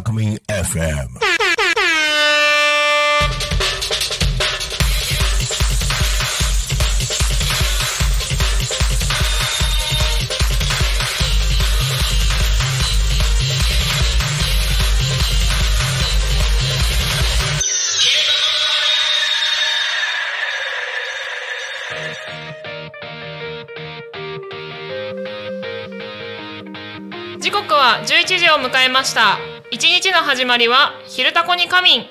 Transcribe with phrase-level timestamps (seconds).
[0.00, 1.08] タコミン FM
[27.38, 29.49] 時刻は11時を迎えました。
[29.72, 32.06] 一日の始まりは「昼タコに仮眠」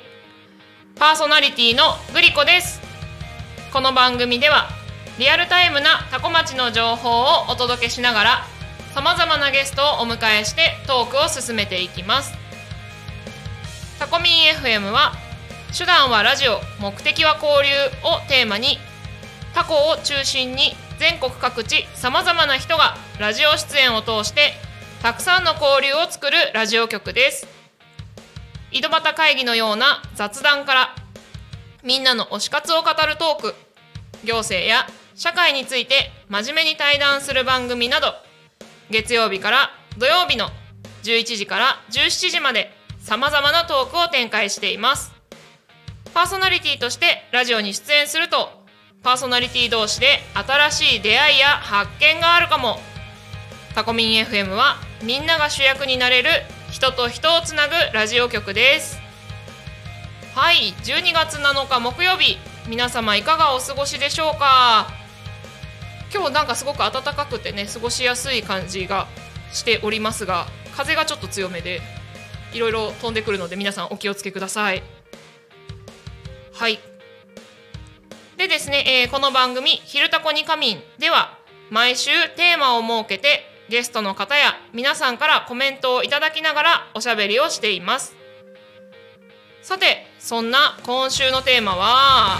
[0.98, 2.80] パーソナリティのグリコです。
[3.74, 4.70] この番組では
[5.18, 8.46] リアルタイムなタコ町の情報をお届けしながら
[8.94, 12.34] さまざまなゲストをお迎えしてトークを進めていきます。
[14.00, 15.12] タコミン FM は
[15.78, 17.76] 手段はラジオ目的は交流
[18.08, 18.80] をテーマに
[19.54, 24.54] タコを中心に全国各地さまざまな人がラジオ出演を通して
[25.02, 27.47] たくさんの交流を作るラジオ局です。
[28.73, 30.95] 井戸端会議のような雑談から
[31.86, 33.56] みんなの推し活を語るトーク
[34.25, 38.08] 行政や社会について真面目に対談する番組など
[38.89, 40.50] 月曜日から土曜日の
[41.03, 42.69] 11時から17時まで
[43.00, 45.13] さまざまなトークを展開しています。
[46.13, 48.50] パーソナリティとしてラジオに出演すると
[49.02, 52.81] パーソナリティ同士で新しい出会いや発見があるかも。
[53.73, 56.30] タコミン FM はみんなが主役になれる
[56.72, 59.00] 人と人をつなぐラジオ局です。
[60.35, 62.38] はい12月7日木曜日
[62.68, 64.88] 皆様いかがお過ごしでしょうか？
[66.13, 69.07] 今日なんかすごく暖かくてね過ごしやすい感じが
[69.53, 71.81] しておりますが風がちょっと強めで
[72.53, 74.84] いろいろ飛んでくるので皆さんお気をつけください。
[76.53, 76.79] はい。
[78.38, 81.38] でですね、えーこの番組「昼タコに仮眠」では
[81.69, 88.16] 毎週テーマを設けてゲストの方や皆さんからコメントをいただきながらおしゃべりをしています。
[89.62, 92.38] さてそんな今週のテーマは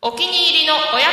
[0.00, 1.08] お気に入りのおや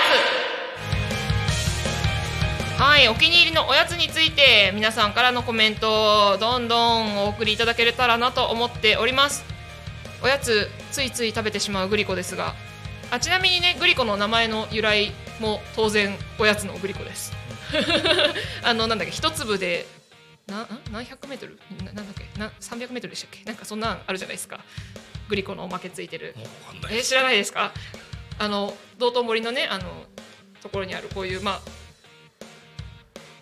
[2.78, 2.80] つ。
[2.80, 9.44] はいお気に入りのおやつについて皆さんからのコメントをどんどんお送りいただけたらなと思っております。
[10.22, 12.54] おやつついつい食べてしまうグリコですが。
[13.10, 17.45] あちなみにねグリコの名前の由来も当然おやつのグリコです。
[18.64, 19.86] あのなんだっけ一粒で
[20.48, 21.58] な何百メートル？
[21.84, 22.40] ななんだっけ？
[22.40, 23.44] な300メートルでしたっけ？
[23.46, 24.60] なんかそんなんあるじゃないですか。
[25.28, 26.36] グリコのおまけついてる。
[26.92, 27.72] え知らないですか？
[28.38, 30.04] あの道頓堀のねあの
[30.62, 31.62] ところにあるこういうまあ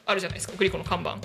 [0.05, 0.53] あるじゃないですか。
[0.57, 1.17] グリコの看板。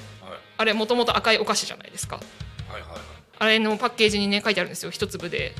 [0.56, 2.16] あれもともと赤いお菓子じゃないですか。
[2.16, 2.22] は
[2.70, 3.00] いはいはい。
[3.40, 4.90] あれのパッケージにね書いてあるんですよ。
[4.90, 5.54] 一粒で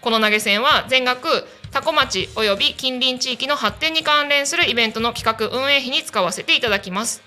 [0.03, 7.23] この投げ銭は全額多古町および近隣地域の発展に関連するイベントの企画運営費に使わせていただきます。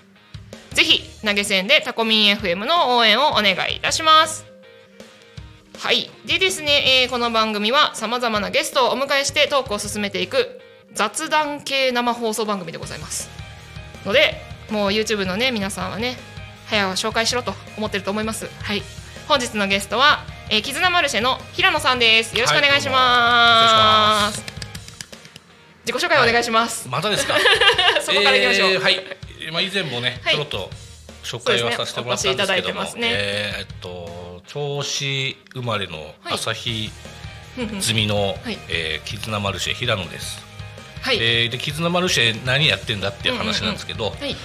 [0.70, 4.44] ぜひ投げ銭でタコミン FM の応援をお願いいたします。
[5.78, 6.10] はい。
[6.26, 10.60] でですね、えーこの番組はさまざまなゲストをお迎えしてトークを進めていく
[10.92, 13.30] 雑談系生放送番組でございます。
[14.04, 14.34] ので
[14.70, 16.16] もう YouTube のね皆さんはね
[16.66, 18.48] 早く紹介しろと思ってると思います。
[18.62, 18.82] はい。
[19.28, 22.34] 本日のゲストは、えー、絆マルシェの平野さんです。
[22.36, 24.42] よろしくお願いします,、
[25.84, 27.34] 自己紹介お願いします、またですか？
[28.00, 29.00] そこからいきましょう、えーはい。
[29.52, 30.34] まあ以前もね、はい。
[30.34, 30.70] ちょろっと
[31.24, 33.08] 紹介はさせてもらったんですけどもねね。
[33.12, 36.34] えーっと銚子生まれのはい。
[36.34, 36.92] 朝日
[37.58, 37.82] うんうん。
[37.82, 38.58] 済みの、はい。
[38.68, 40.38] えー絆マルシェ平野です、
[41.02, 44.36] はい、えーで絆マルシェ何やってんだっていう話なんですけど、はい。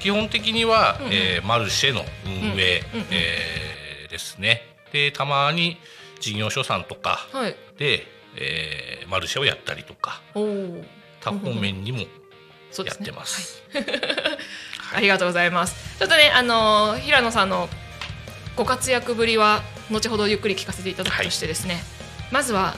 [0.00, 1.12] 基本的には、うんうん。
[1.12, 3.08] えーマルシェの運営、うんうんうん。
[3.10, 5.76] えーですねでたまに
[6.20, 7.56] 事業所さんとかはい。
[7.78, 8.06] で、
[8.36, 10.84] えーマルシェをやったりとかおお
[11.20, 12.06] 他方面にもや
[12.94, 13.62] ってます。
[14.94, 15.98] ありがとうございます。
[15.98, 17.68] ちょっとね、あのー平野さんの
[18.56, 21.82] ご活躍ぶりは後ほどゆっくり聞かせていただくとしてですね、
[22.30, 22.76] まずは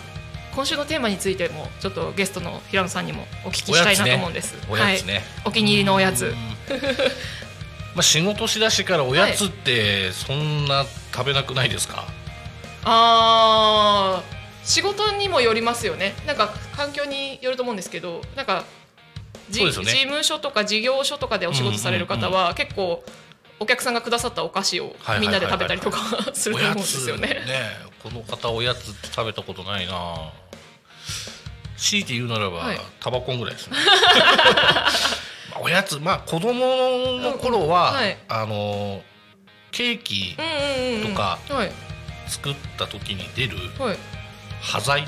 [0.55, 4.55] 今週のテーマについてもちょっとゲストの平野さんにもお聞きしたいなと思うんです。
[4.69, 6.35] おやつね、はい、お気に入りのおやつ。
[7.95, 12.05] まあ仕事しだしからおやつってそんな食べなくないですか、
[12.85, 16.15] あー仕事にもよりますよね。
[16.27, 18.65] なんか環境によると思うんですけど、なんか
[19.53, 19.85] ね。
[19.85, 23.05] 事務所とか事業所とかでお仕事される方は結構
[23.61, 25.21] お客さんがくださったお菓子をはいはいはいはい。
[25.21, 25.99] みんなで食べたりとか
[26.33, 27.43] すると思うんですよね。
[28.03, 30.33] この方おやつって食べたことないな。
[31.77, 32.81] 強いて言うならば、はい。
[33.01, 33.77] タバコンぐらいですね。
[33.77, 34.91] ま あ
[35.63, 38.17] おやつまあ子供の頃は、うんうんはい。
[38.29, 39.03] あの
[39.71, 41.09] ケーキうんうんうんうん。
[41.11, 41.73] とかはい。
[42.27, 43.97] 作った時に出るはい。
[44.61, 45.05] 端材。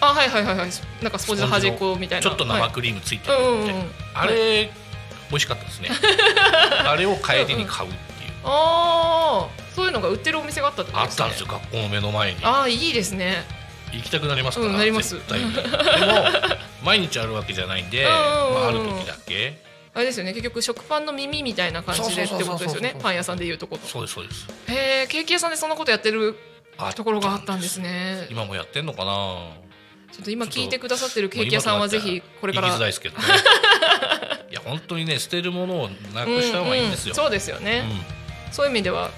[0.00, 0.70] あはいはいはいはい。
[1.02, 2.22] なんかスポンジの端っこみたいな。
[2.22, 3.90] ちょっと生はいクリームついてるみたいな、うんうんうん。
[4.14, 4.70] あれ、
[5.30, 5.90] 美味しかったですね。
[6.86, 11.24] あれを帰りに買うっていう、ああそういうのが売ってるお店があったってことですね。
[11.24, 12.38] あったんですよ学校の目の前に。
[12.44, 13.44] ああいいですね。
[13.92, 15.14] 行きたくなりますから、うんなります。
[15.14, 15.52] 絶対に。
[15.52, 15.68] でも
[16.82, 18.54] 毎日あるわけじゃないんで、うんうんうん。
[18.54, 19.67] まあ、ある時だけ
[19.98, 20.32] あれですよね。
[20.32, 22.94] 結局食パンの耳みたいな感じでってことですよね。
[23.00, 24.46] パン屋さんでいうとこそうですそうです。
[24.68, 26.36] へえケーキ屋さんでそんなことやってる
[26.76, 28.28] あところがあったんですね。
[28.30, 29.48] 今もやってんのかな？
[30.12, 33.24] ちょっと今聞いてくださってるケーキ屋さんはぜひこれから行きづらいですけどね。
[34.52, 37.24] いや本当にね捨てるものをなくした方がいいんですよ、うんうん。
[37.24, 37.82] そうですよね、
[38.46, 38.52] うん。
[38.52, 39.10] そういう意味では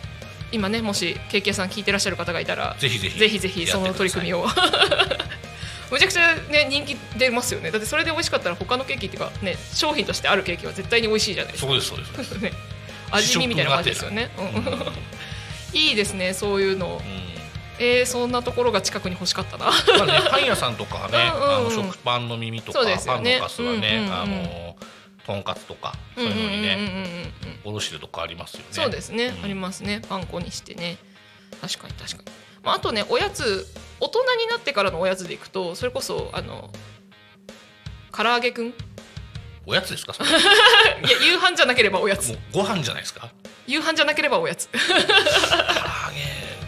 [0.51, 4.41] 今ねもしケーキ屋さん聞いてらっしゃる方がいたらぜひぜひぜひぜひその取り組みを。
[4.41, 4.47] を
[5.91, 7.71] むちゃくちゃね人気出ますよね。
[7.71, 11.71] だってそれで美味しかったら他のケーキっていうかね商品としてあるケーキは絶対に美味しいじゃないですか。
[11.71, 12.53] そうですそうです、ね
[13.13, 14.87] 味見みたいな感じですよね、うんうんうん。
[15.75, 17.01] いいですねそういうの。
[17.83, 19.65] えー、そんなところが近くに欲しかったな。
[19.65, 19.73] ま
[20.03, 21.57] あね、パン屋さんとかはね、 うんうんうん。
[21.57, 23.01] あの食パンの耳とか、ね。
[23.07, 24.77] パンのカスはね、うんうんうんあの
[25.27, 27.33] とんかつとかそういうのにうんうんうんうんね、
[27.65, 27.71] うん。
[27.71, 28.67] おろしてるとこありますよね。
[28.71, 29.45] そうですね、うん。
[29.45, 30.03] ありますね。
[30.07, 30.99] パン粉にしてね。
[31.61, 32.33] 確かに確かに、
[32.63, 33.67] まあ、あとねおやつ
[34.01, 36.71] 大人になってからのおやつでいくとそれこそあの
[38.17, 38.69] 唐揚げくん？
[38.69, 38.75] い
[39.67, 40.13] おやつですか？
[40.15, 40.39] それ や
[41.25, 43.29] 夕飯じゃなければおやつご飯じゃないですか？
[43.67, 45.05] 夕飯じゃなければおやつ唐揚げ、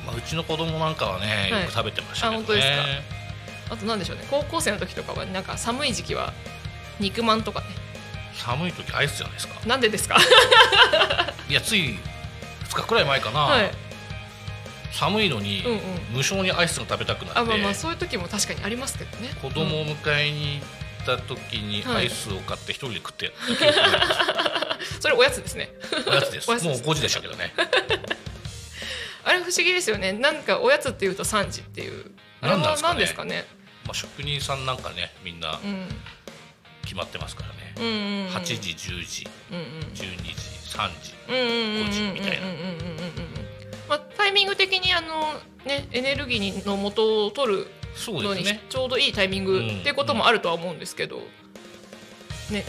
[0.06, 2.44] まあうちの子供なんかはね、はいよく食べてましたけどね。
[2.44, 2.68] あ本当です
[3.68, 6.32] かあとなんでしょうね高校生の時とかはなんか寒い時期は
[7.00, 7.66] 肉まんとかね
[8.34, 9.54] 寒い時アイスじゃないですか。
[9.66, 10.16] なんでですか？
[11.48, 11.98] いやつい
[12.68, 13.40] 2日くらい前かな。
[13.40, 13.70] はい
[14.92, 15.80] 寒いのに、うんうん。
[16.16, 19.30] 無性にアイスが食べたくなって、あまあまあそういう時も確かにありますけどね。
[19.40, 20.62] 子供を迎えに行
[21.02, 21.96] った時にはい。
[21.96, 25.54] アイスを買って一人で食ってやった記憶がありますそれおやつです。
[25.56, 25.72] ね
[26.06, 26.48] おやつです。
[26.48, 27.52] もう5時でしたけどね。
[29.24, 30.12] あれ不思議ですよね。
[30.12, 32.10] なんかおやつっていうと3時っていう。
[32.40, 32.98] なんなん何でかね。
[33.00, 33.46] ですすかね。
[33.84, 35.88] まあ職人さんなんかね、みんなうん。
[36.82, 37.74] 決まってますからね。
[37.76, 37.92] うんうん
[38.26, 38.34] うん。
[38.34, 39.64] 8時、10時、うんうん。
[39.94, 40.32] 12時、
[40.76, 41.14] 3時。
[41.28, 42.46] うんうんうんうんうんうん5時みたいな
[44.42, 45.34] ミング的にあの
[45.64, 47.66] ねエネルギーの元を取る
[48.08, 48.44] のに。
[48.68, 51.20] ちょうどいいタイミングっていうこともあるとは思うんですけど、
[52.50, 52.64] ね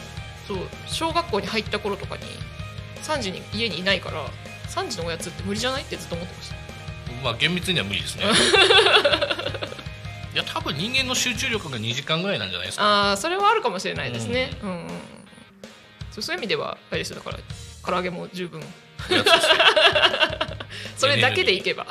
[0.47, 2.23] そう小学校に入った頃とかに
[3.01, 4.25] 3時に家にいないから
[4.67, 6.55] 3時のおやつって無理じゃないってずっと思ってました。
[7.23, 8.25] まあ厳密には無理ですね。
[10.33, 12.83] いや多分人間の集中力が2時間ぐらいなんじゃないですか。
[12.83, 14.69] ああそれはあるかもしれないですね、うん。
[14.69, 14.87] うんうん
[16.11, 17.39] そうそういう意味ではあれですよだから
[17.83, 18.61] 唐揚げも十分
[20.97, 21.87] それだけでいけば。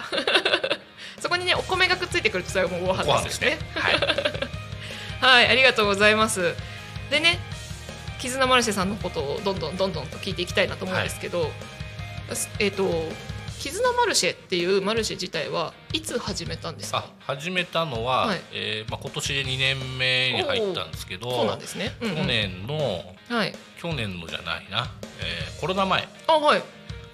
[1.20, 3.56] そこにねお米がくっついてくるとそれはもうごご飯飯でよね。
[3.56, 3.58] ね。
[3.74, 3.94] はい。
[5.20, 6.54] はいありがとうございます。
[7.10, 7.38] でね
[8.18, 11.50] 絆マルシェさんのことをどんどんどんどんと聞いていきたいなと思うんですけど、
[12.58, 12.88] えっ、と
[13.62, 18.40] 絆マルシェっていうマルシェ自体はいつ始めたんですあか始めたのは、はい。
[18.52, 22.16] えーまあ、今年で2年目に入ったんですけどそうなんですね、うんうん。
[22.16, 23.54] 去年のはい。
[23.80, 26.08] 去年のじゃないな、えーコロナ前。
[26.26, 26.62] あはい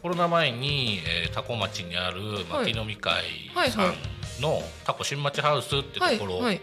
[0.02, 3.24] コロナ前に、えー、タコ町にある牧飲み会
[3.70, 3.94] さん
[4.40, 6.60] のタコ新町ハウスってはいところはい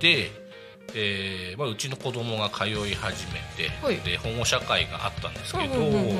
[0.00, 0.30] で、
[0.94, 3.96] えーまあ、うちの子供が通い始めて、はい。
[3.98, 6.16] で保護者会があったんですけど、うんうんうんうん。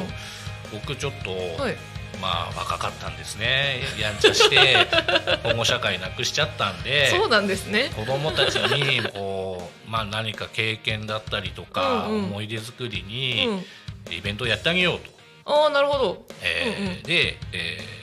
[0.73, 1.31] 僕ちょっと、
[1.63, 1.77] はい。
[2.23, 3.81] まあ若かったんですね。
[4.01, 4.87] やんちゃして
[5.43, 7.91] 保護者会なくしちゃったんでそうなんですね。
[7.95, 12.25] 子供たちにこう、まあ、何か経験だったりとか、うんうん。
[12.27, 13.65] 思い出作りうにん
[14.11, 15.14] イベントをやってあげようと。
[15.47, 16.27] ああなるほど。
[16.43, 17.03] えーうんうん。
[17.03, 17.95] で、えー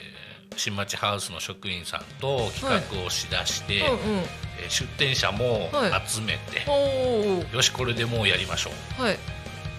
[0.54, 2.68] 新町ハウスの職員さんと企
[3.00, 3.98] 画をしだして、うんうん。
[4.18, 6.08] えー出店者もはい。
[6.08, 9.18] 集めて、おおよしこれでもうやりましょう、はい。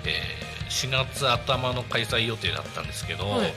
[0.05, 3.53] えー4月頭の開催予定だったんですけど、はい。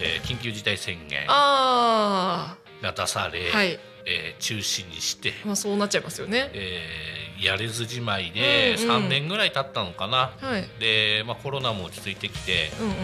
[0.00, 3.78] えー緊急事態宣言あが出され、あはい。
[4.06, 6.50] えー中止にして、まあそうなっちゃいますよね。
[6.54, 8.90] えーやれずじまいでうんうん。
[9.06, 10.68] 3年ぐらい経ったのかな、はい。
[10.80, 12.94] で、まあ、コロナも落ち着いてきてうんうん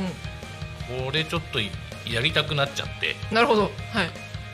[1.05, 3.17] これちょっとやりたくなっちゃって。
[3.33, 3.63] なるほど。
[3.63, 3.71] はい。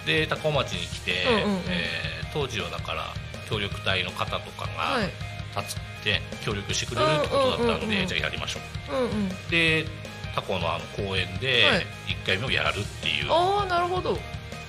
[0.06, 1.62] で多古町に来て、うんうんうん。
[1.68, 3.04] えー当時はだから
[3.48, 5.10] 協力隊の方とかがはい。
[5.56, 8.06] 立つって協力してくれるってことだったんで、うんうんうんうん。
[8.06, 8.60] じゃあやりましょ
[8.92, 8.96] う。
[8.96, 9.28] うんうん。
[9.50, 9.86] で
[10.34, 11.86] タコのあの公園ではい。
[12.22, 14.18] 1回目をやるっていう、だああなるほど。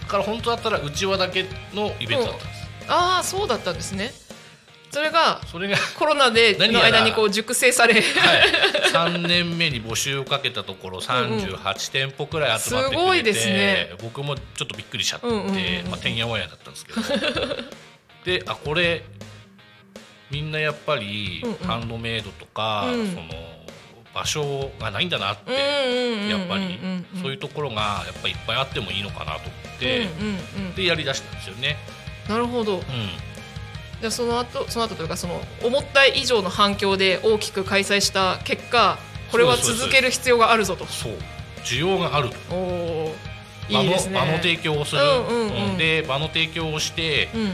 [0.07, 4.11] から本当だったらうちわだけのイベントだったんです、ああそうだったんですね
[4.97, 7.99] それがそれが、はコロナでの間にこう熟成され。
[7.99, 13.89] い、3年目に募集をかけたところ38店舗くらい集まってくれて、すごいですね。
[14.01, 15.55] 僕もちょっとびっくりしちゃって、うんうんうん。
[15.55, 17.01] うんまあ、てんやわんやだったんですけど。
[18.25, 19.05] であこれ
[20.31, 21.57] みんなやっぱりうんうん。
[21.57, 23.07] ハンドメイドとか、うん。
[23.11, 23.25] その
[24.15, 26.79] 場所がないんだなって、ややっぱり
[27.21, 30.75] そういうところがやっぱりいっぱいあってもいいのかなと思って、うんうんうん。
[30.75, 31.77] でやりだしたんですよね。
[32.27, 32.77] なるほど。
[32.77, 32.81] うん
[33.99, 38.99] じゃあその後その後というかその思った以上の反響で大きく開催した結果
[39.31, 40.85] これは続ける必要があるぞと。
[40.85, 41.13] そう。
[41.63, 42.55] 需要があると。
[42.55, 43.15] おお
[43.69, 44.19] 場のいいですね。
[44.19, 45.71] 場の提供をする、うんうんうん。
[45.71, 47.51] うんで場の提供をしてうん。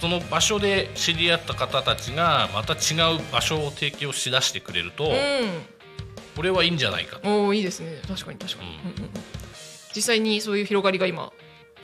[0.00, 5.12] その場所で知り合った方たちがまた違う場所を提供しだしてくれると、
[6.34, 7.28] これはいいんじゃないかと。
[7.28, 8.00] うんおおいいですね。
[8.08, 8.76] 確かに確かに、うん。
[8.76, 9.10] うんうんうん。
[9.94, 11.30] 実際にそういう広がりが今。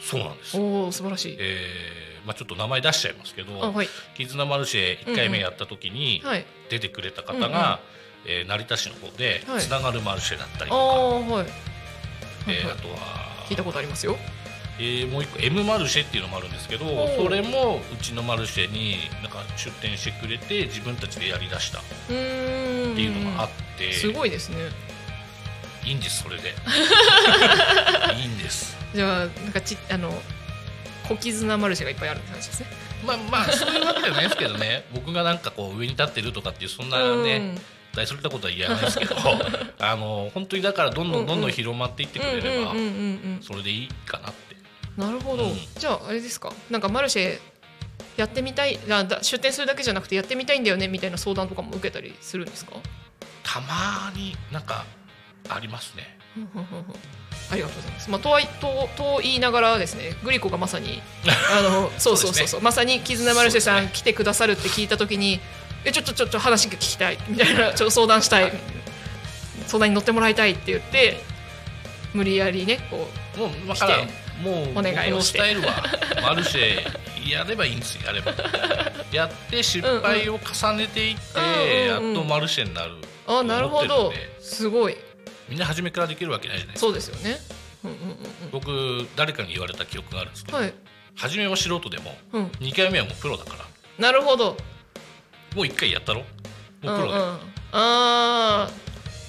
[0.00, 1.36] そうなんです、おお素晴らしい。
[1.38, 3.88] えーまあ、ちょっと名前出しちゃいますけどあはい。
[4.16, 6.44] 絆マルシェ1回目やった時にはい。
[6.68, 7.80] 出てくれた方が、
[8.26, 9.60] えー成田市の方ではい。
[9.62, 11.46] つながるマルシェだったりあとか、あはい。
[12.48, 12.96] えあとは
[13.48, 14.16] 聞いたことありますよ。
[14.78, 21.78] えーもう一個 M マルシェっていうのもあるんですけどおそれもうちのマルシェになんか出店してくれて自分たちでやりだした。
[21.78, 24.56] っていうのがあって、すごいですね。
[25.84, 26.52] いいんですそれで。
[28.18, 28.76] いいんです。
[28.94, 30.10] じゃあなんかちあの
[31.08, 32.66] 小絆マルシェがいっぱいあるって話ですね。
[33.06, 34.84] まあまあそういうわけじゃないですけどね。
[34.94, 37.54] 僕がなんかこう上に立ってるとかっていうそんなね
[37.94, 39.16] 大それたことは言わないですけど
[39.78, 42.72] あの本当にだからどんどんどんどん広まっていってくれれば
[43.42, 44.56] それでいいかなって。
[44.96, 45.58] なるほど、うん。
[45.78, 46.52] じゃああれですか？
[46.70, 47.38] なんかマルシェ
[48.16, 48.78] やってみたい
[49.22, 52.72] 出店するだけじゃなくてやってみたいんだよねみたいな相談とかも受けたりするんですか？
[53.42, 54.84] たまになんか
[55.48, 56.16] ありますね
[57.50, 58.10] ありがとうございます。
[58.10, 61.02] まあ、とはいとと言いながらですね、グリコがまさに
[61.56, 65.40] あの そうそうそうそうそうまさに絆マルシェさんで来てくださるって聞いたときに、
[65.84, 68.52] えちょっとちょっと話聞きたいみたいな ちょっと相談したい、
[69.66, 71.20] 相談に乗ってもらいたいって言って
[72.14, 73.86] 無理やりねこうもう来て
[74.42, 75.38] もうお願いをして。
[75.38, 75.84] スタイルは
[76.22, 78.32] マルシェやればいいんですよやれば
[79.12, 82.92] やって失敗を重ねていって、うんうんやっとマルシェになる
[83.26, 84.12] あなるほど。
[84.40, 84.96] すごい
[85.48, 86.86] みんな初めからできるわけないじゃないですか。
[86.86, 87.38] そうですよね。
[87.84, 88.16] うんうんうん
[88.50, 90.74] 僕誰かに言われた記憶があるんですけど、うん、はい、
[91.14, 93.64] 初めは素人でもうん、2回目はもうプロだから。
[93.98, 94.56] なるほど。
[95.54, 96.20] もう1回やったろ？
[96.20, 96.26] もう
[96.82, 97.38] プうんうん、ロだよ、あ
[97.72, 98.70] あ、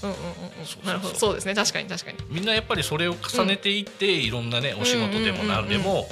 [0.04, 0.24] うんうんうん
[0.60, 0.66] うん。
[0.66, 0.86] そうそうそう。
[0.86, 1.16] なるほど。
[1.16, 1.56] そうですね。
[1.56, 2.18] 確かに確かに。
[2.30, 6.10] みんなやっぱりそれを重ねていって、いろんなねお仕事でも何でも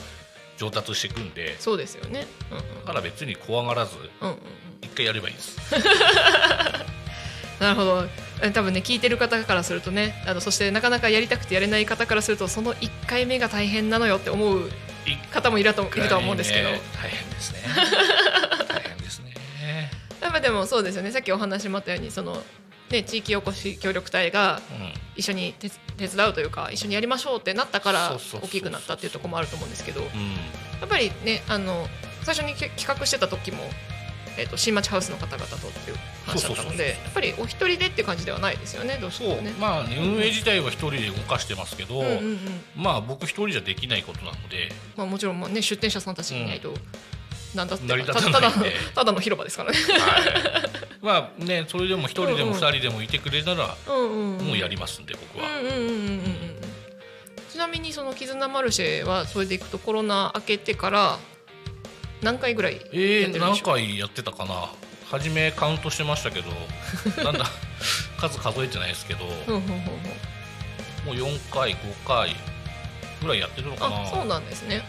[0.58, 2.28] 上達していくんでそうですよね。
[2.52, 4.38] うんうんだから別に怖がらずうんうん
[4.82, 5.58] 1回やればいいです。
[7.60, 8.04] なるほど。
[8.04, 8.10] え
[8.54, 14.70] 多分ね聞いてる方からするとねあのそしてなかなかやりたくてやれない方からするとその1回目が大変なのよって思う
[15.32, 17.60] 方もいるといるとは思うんですけど、ね大変ですね。
[18.68, 19.34] 大変ですね。
[20.22, 21.12] やっぱでもそうですよね。
[21.12, 22.42] さっきお話もあったようにその、
[22.90, 24.94] ね、地域おこし協力隊がうん。
[25.18, 30.02] 一緒に手手伝うというか一緒にやりましょうってなったから大きくなったっていうところもあると思うんですけど。
[30.02, 30.86] やうん。
[30.86, 31.88] っぱりねあの
[32.24, 33.60] 最初にけ企画してた時も
[34.38, 39.36] えっと新町ハウスの方々とっていう話だったのでやっぱりお一人でっていう感じではないですよねどうしてそう。
[39.38, 39.51] もね。
[39.60, 42.39] まあね運営自体は一人で動かしてますけど、うんうんうん。
[42.75, 44.72] まあ僕一人じゃできないことなので。
[44.96, 46.74] まあ、もちろんまあ、ね、出店者さんたちにいないと、
[47.54, 48.51] なんだってたただ
[48.94, 49.77] ただの広場ですからね。
[49.77, 50.70] はい、
[51.01, 54.46] まあねそれでも一人でも二人でもいてくれたらうんうんうん。
[54.46, 56.56] もうやりますんで僕は、うんうんうんうんうん
[57.56, 61.20] ちなみにその絆マルシェはそれでいくとコロナ明けてから
[62.22, 64.70] 何回ぐらいやってえー、るんでしょう、何回やってたかな？
[65.10, 66.50] 初めカウントしてましたけど
[67.24, 67.46] なんだ
[68.18, 69.72] 数数えてないですけどもうんうんうん
[71.08, 71.20] うん。
[71.20, 72.36] う4回5回
[73.22, 74.02] ぐらいやってるのかな？
[74.02, 74.84] あそうなんですね。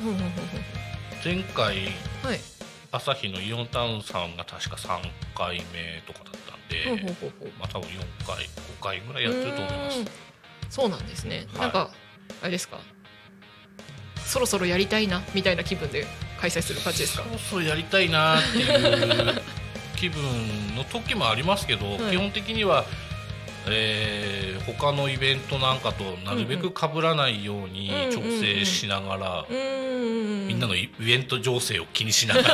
[1.25, 1.77] 前回
[2.23, 2.41] はい。
[2.93, 5.01] 朝日のイオンタウンさんが確か3
[5.37, 8.49] 回目とかだったんで、ほうほうほうほうまあ多分4回5
[8.81, 10.05] 回ぐらいやってると思います。
[10.71, 11.47] そうなんですね。
[11.55, 11.61] はい。
[11.63, 11.91] なんか
[12.41, 12.79] あれですか？
[14.27, 16.07] そろそろやりたいなみたいな気分で
[16.41, 17.23] 開催する感じですか？
[17.25, 17.33] そ。
[17.33, 19.43] ろそろやりたいなっていう
[19.97, 20.23] 気分
[20.77, 22.11] の時もありますけど、はい。
[22.11, 22.85] 基本的には、
[23.69, 29.47] えー他のイベントなんかとなるべく被らないように調整しながら。
[29.49, 32.49] みんなのイベント情勢を気にしながら。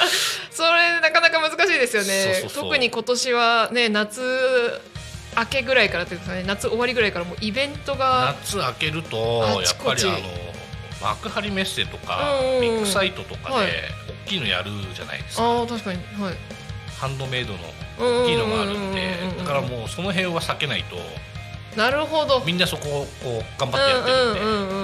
[0.50, 2.48] それなかなか難しいですよね。
[2.54, 4.80] 特に今年はね夏
[5.36, 10.18] 明けぐらいからというかね夏終わりぐらいからもうイベントが夏明けるとあやっぱりあの
[11.02, 13.66] 幕張メッセとかビッグサイトとかはい。
[13.66, 13.72] で
[14.26, 15.98] 大きいのやるじゃないですか、ああ確かに。
[16.20, 16.34] はい。
[16.98, 17.58] ハンドメイドの
[17.98, 20.96] 大大きいのがあるんでだからもうその辺は避けないと
[21.76, 22.42] なるほど。
[22.44, 24.82] みんなそこをこう頑張ってやってるんで、うんうんうんう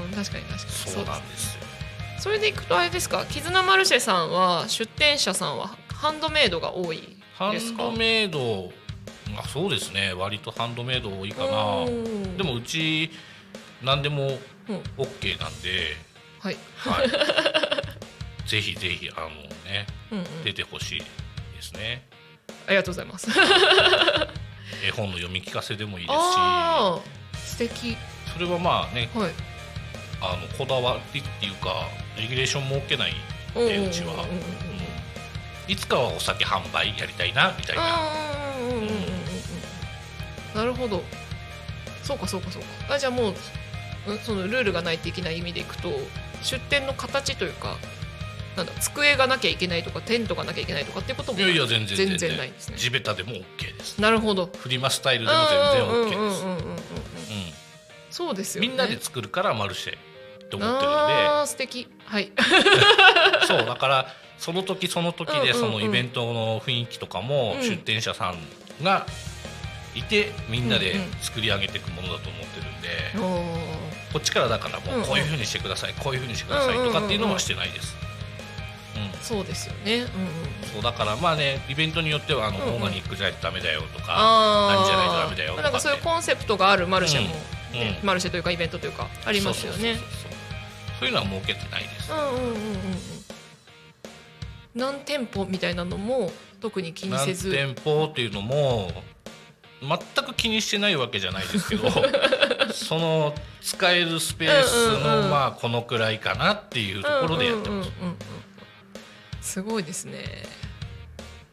[0.00, 0.10] んうん。
[0.14, 0.70] 確かに確かに。
[0.70, 1.62] そうなんですよ。
[2.18, 3.24] それでいくとあれですか？
[3.26, 7.88] 絆マルシェさんは出店者さんはハンドメイドが多いハですか？
[7.88, 8.70] ンドメイド
[9.38, 10.14] あそうですね。
[10.14, 11.84] 割とハンドメイド多いかな。
[11.84, 12.36] うん。
[12.36, 13.10] でもうち
[13.82, 14.76] 何でもうん。
[15.02, 15.96] OK なんで、
[16.40, 17.08] はい、はい、
[18.48, 19.28] ぜひぜひあの
[19.70, 21.06] ねうんうん、出てほしいで
[21.60, 22.06] すね。
[22.66, 23.28] ありがとうございます。
[24.84, 27.52] 絵本の読み聞かせでもいいですし。
[27.52, 27.96] 素敵。
[28.32, 29.30] それはまあねはい。
[30.20, 33.14] あのこだわりっていうかレギュレーション設けない
[33.54, 34.26] でうちは、
[35.66, 37.82] いつかはお酒販売やりたいなみたいな。
[40.54, 41.02] なるほど。
[42.02, 42.94] そうかそうかそうか。
[42.94, 43.34] あじゃあもううん
[44.24, 45.90] そのルールがない的な意味でいくと
[46.42, 47.76] 出店の形というか
[48.56, 52.36] なんだ机がなきゃいけないとかテントがなきゃいけないとかっていうこともいやいや全然全然。
[52.36, 52.76] ないんですね。
[52.76, 54.00] 地べたでも OK です。
[54.00, 54.46] なるほど。
[54.46, 56.78] フリマスタイルでも全然 OK です、うんうんうんうんうんうんうん
[58.10, 58.68] そうですよね。
[58.68, 61.86] みんなで作るからマルシェって思ってるんあー素敵。
[62.04, 62.24] はい。
[62.24, 62.32] で
[63.46, 65.54] そうだからその時その時でうんうんうん。
[65.54, 67.68] そのイベントの雰囲気とかもうん。
[67.68, 68.38] 出店者さん
[68.82, 69.06] が
[69.94, 72.88] いてみんなでうんうん作り上げていくものだと思ってるんで。
[73.18, 73.67] おー
[74.12, 77.96] こっちからだからもうこういうふうにしてくださいこういうふうにしてくださいとかっていうのはしてないです。
[78.96, 79.20] うん。
[79.20, 79.96] そうですよね。
[79.96, 80.08] うんうん。
[80.72, 82.74] そうだからまあねイベントによってはあの、うんうん。
[82.74, 87.34] オーガニックじゃダメだよとかあ何じゃないとダメだよとかなんかそういうコンセプトがあるマルシェも、
[87.72, 87.80] うん。
[87.80, 89.96] ねマルシェというかイベントというかありますよね。
[90.98, 92.58] そういうのは設けてないです、うんうんうんうんうん。
[94.74, 98.90] 何店舗みたいなのも特に気にせ何ず店舗っていうのも
[99.80, 101.88] 全く気にしてないわけじゃないですけど
[102.74, 107.90] その使えるスペースのまあこのくらいかなっていうところでやってます、
[109.40, 110.42] すごいですね。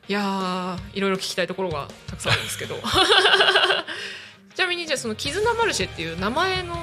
[0.07, 2.79] いやーいろいろ聞きたいところがたくさんあるんですけど。
[4.55, 6.77] ちなみにじゃあその絆マルシェっていう名前の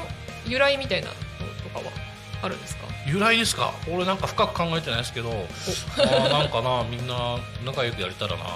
[0.46, 1.14] 由来みたいなの
[1.62, 1.85] とかは
[2.42, 2.83] あるんですか？
[3.07, 3.72] 由来ですか？
[3.88, 5.31] 俺なんか深く考えてないですけど
[5.96, 8.48] あーなんかなみんな仲良くやれたらなーっ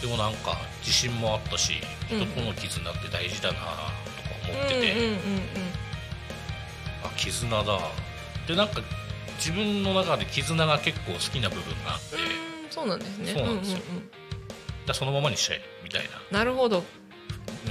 [0.00, 0.06] て。
[0.06, 1.74] でもなんか自信もあったし
[2.12, 2.20] うん。
[2.20, 3.72] 人との絆って大事だなとか
[4.52, 5.18] 思ってて、うんうんうんうん。
[7.04, 7.78] あ絆だ。
[8.46, 8.82] でなんか
[9.38, 12.20] 自分の中で絆が結構好きな部分があって、うん
[12.70, 13.32] そうなんですね。
[13.32, 13.78] そうなんですよ。
[13.88, 14.10] うんうんうん。
[14.10, 16.38] じゃあそのままにしちゃえみたいな。
[16.38, 16.82] なるほど。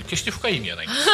[0.03, 0.87] 決して深い意味はない。
[0.87, 1.09] んです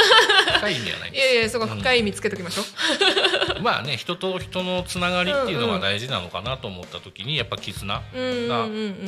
[0.59, 1.11] 深い意味はない。
[1.11, 2.73] んいでやいやそこ深い意味つけときましょう、す
[3.61, 8.57] まあね人と人のつながりっていうのが大事なのかなと思った時にやっぱ絆うんうんうんう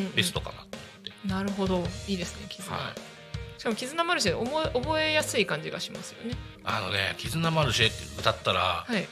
[0.02, 0.56] んベストかな。
[0.56, 0.78] と思って、
[1.26, 1.84] なるほど。
[2.08, 3.60] いいですね絆、はい。
[3.60, 6.36] しかも絆マルシェ覚え覚えやすい感じがしますよね。
[6.64, 9.08] あのね「絆マルシェ」って歌ったら、はい。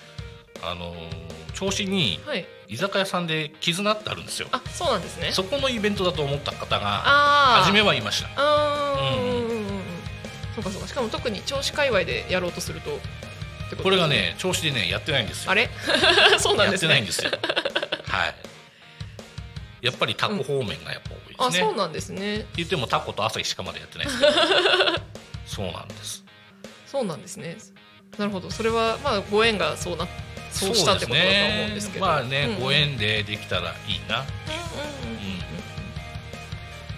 [0.62, 2.48] あのー調子にはい。
[2.70, 4.48] 居酒屋さんで「絆」ってあるんですよ。
[4.52, 5.32] あそうなんですね。
[5.32, 8.30] そこのイベントだと思った方がああ初めは言いました。
[8.38, 9.84] あーうんうんうんうんうん。
[10.56, 10.88] そうかそうか。
[10.88, 13.00] しかも特に銚子界隈でやろうとするとっ
[13.70, 15.52] てとこれがね調子でねやってないんですよ。
[15.52, 15.70] あれ？
[16.40, 17.32] そうなんやってですねないんですよ。
[18.08, 18.36] はい。
[19.82, 22.38] やっぱりタコ方面がやっぱ多いあそうなんですね。
[22.38, 24.20] って言ってもタコと朝日しかまだやってないです。
[24.20, 24.34] け ど
[25.46, 26.24] そうなんです。
[26.86, 27.58] そうなんですね。
[28.18, 28.52] なるほど。
[28.52, 30.08] それはまあご縁がそうなっ
[30.52, 32.06] そうしたってことだと思うんですけど。
[32.06, 32.60] まあね、うんうん。
[32.60, 35.34] ご縁でできたらいいな、うんうんうん。
[35.34, 35.40] うん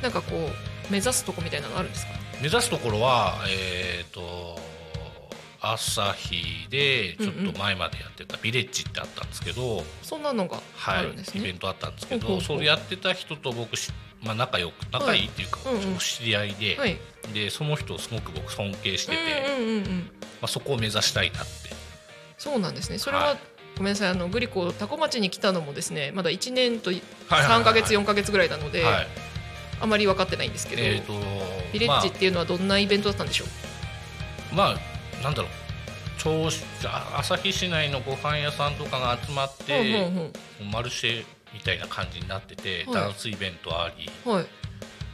[0.01, 0.49] なんかこ
[0.89, 2.13] う目指すとこみたいなのあるんですか？
[2.41, 4.59] 目指すところはえっ、と
[5.59, 12.57] 朝日でちょっと前までやってたビレッジってあったんですけど、そんなのがあはいるんですね、イベントあったんですけどほうほうほう。
[12.57, 15.81] それやってた人と僕し、まあ、仲良く仲いいっていうか、うんうん。
[15.81, 16.97] ちょっと知り合いで,、はい。
[17.33, 19.17] でその人をすごく僕尊敬してて、
[20.41, 21.49] まあ、そこを目指したいなって。
[22.37, 22.97] そうなんですね。
[22.97, 23.37] それは、はい。
[23.77, 24.09] ごめんなさい。
[24.09, 27.61] あのグリコタコ町に来たのもですねまだ1年とはいはいはい。
[27.61, 29.07] 3か月4か月ぐらいなので、はい。
[29.79, 31.13] あまり分かってないんですけど、えー、と
[31.73, 34.79] ビレッジっていうのはどんなイベントだったんでしょう、まあ、ま
[35.19, 35.51] あなんだろう。
[36.19, 40.11] 銚子あ旭市内のご飯屋さんとかが集まって、
[40.71, 42.93] マルシェみたいな感じになってて、はい。
[42.93, 44.45] ダンスイベントありうんはい。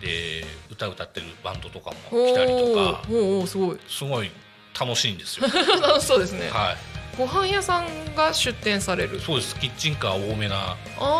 [0.01, 3.01] で歌歌ってるバンドとかもお来たりとか。
[3.07, 3.79] ーおーおーすごい。
[3.87, 4.31] すごい
[4.79, 5.47] 楽しいんですよ。
[5.81, 6.77] 楽 しそうですね、はい、
[7.17, 9.19] ご飯屋さんが出店される。
[9.19, 9.55] そうです。
[9.59, 10.77] キッチンカー多めな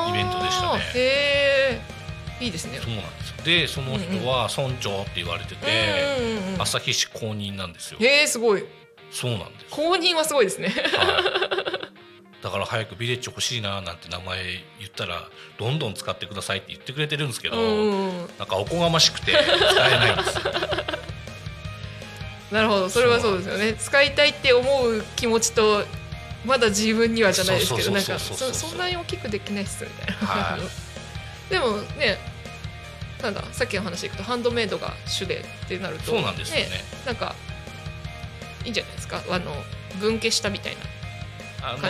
[0.10, 0.84] イベントでしたね。
[0.94, 1.82] へえ
[2.40, 2.80] いいですね。
[2.80, 3.36] そうなんですよ。
[3.44, 8.00] でその人は村長って言われてて、うんうんうん旭市公認なんですよ。
[8.00, 8.66] へえすごい。
[9.12, 10.68] そうなんです、公認はすごいですね。
[10.70, 11.67] はい、
[12.42, 14.44] だから早くビレッジ欲しいななんて名前
[14.80, 19.38] 言ったらどんどん使ってくださいって言ってくれてるんですけど、うんなんかおこがましくて使
[19.88, 20.44] えないんですよ。
[22.52, 22.90] なるほど。
[22.90, 23.74] それはそうですよね。
[23.74, 25.84] 使いたいって思う気持ちと
[26.46, 30.16] まだ自分にはじゃないですけどなんかそんなに大きくできないっすみたい。
[30.22, 30.62] な、はい。
[31.52, 32.18] でもね
[33.22, 37.36] なんださっきの話でいくとハンドメイドが主でってなるとそうなんですよねなんか
[38.64, 39.24] いいんじゃないですか。
[39.30, 39.64] あの
[40.00, 40.97] 分家したみたいな
[41.72, 41.82] あの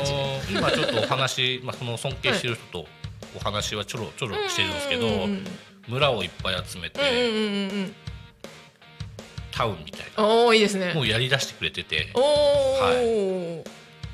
[0.41, 2.87] ー今ちょっとお話、 まあ、その尊敬してる人と
[3.35, 5.27] お話はちょろちょろしてるんですけど、
[5.87, 6.99] 村をいっぱい集めて、
[9.51, 10.23] タウンみたいな。
[10.23, 10.93] おおいいですね。
[10.93, 12.09] もうやりだしてくれてて。
[12.13, 13.63] おお、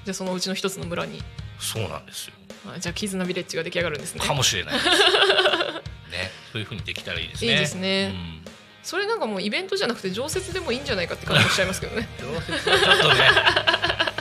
[0.05, 1.21] じゃあそのうちの一つの村に。
[1.59, 2.33] そうなんですよ。
[2.65, 4.25] あじゃあ絆ビレッジが出来上がるんですね。
[4.25, 4.85] かもしれないです。
[6.11, 6.31] ね。
[6.51, 7.51] そういうふうにできたらいいですね。
[7.51, 8.11] いいですね。
[8.13, 8.53] うん。
[8.83, 12.07] それなんかもうイベントじゃなくて常設でもいいんじゃないかって感じもしちゃいますけどね。
[12.19, 13.62] 常設はちょっとね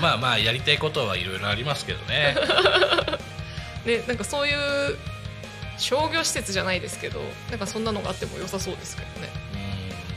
[0.02, 2.34] まあまあやりたいことはいろいろありますけどね。
[3.86, 4.98] ねなんかそういう
[5.78, 9.28] 商業施設じゃないですけどなんかそんなのがあっても良さそうですけどね。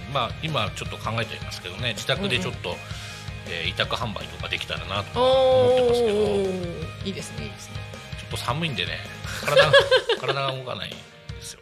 [0.07, 0.13] うん。
[0.13, 1.93] まあ今ちょっと考えていますけどね。
[1.93, 2.75] 自宅でちょっと、
[3.47, 6.13] えー委託販売とかできたらなとか思ってますけど。
[7.05, 7.75] いいですねいいですね。
[8.17, 8.99] ちょっと寒いんでね。
[9.45, 9.71] 体が
[10.19, 10.97] 体が動かないんで
[11.41, 11.59] すよ。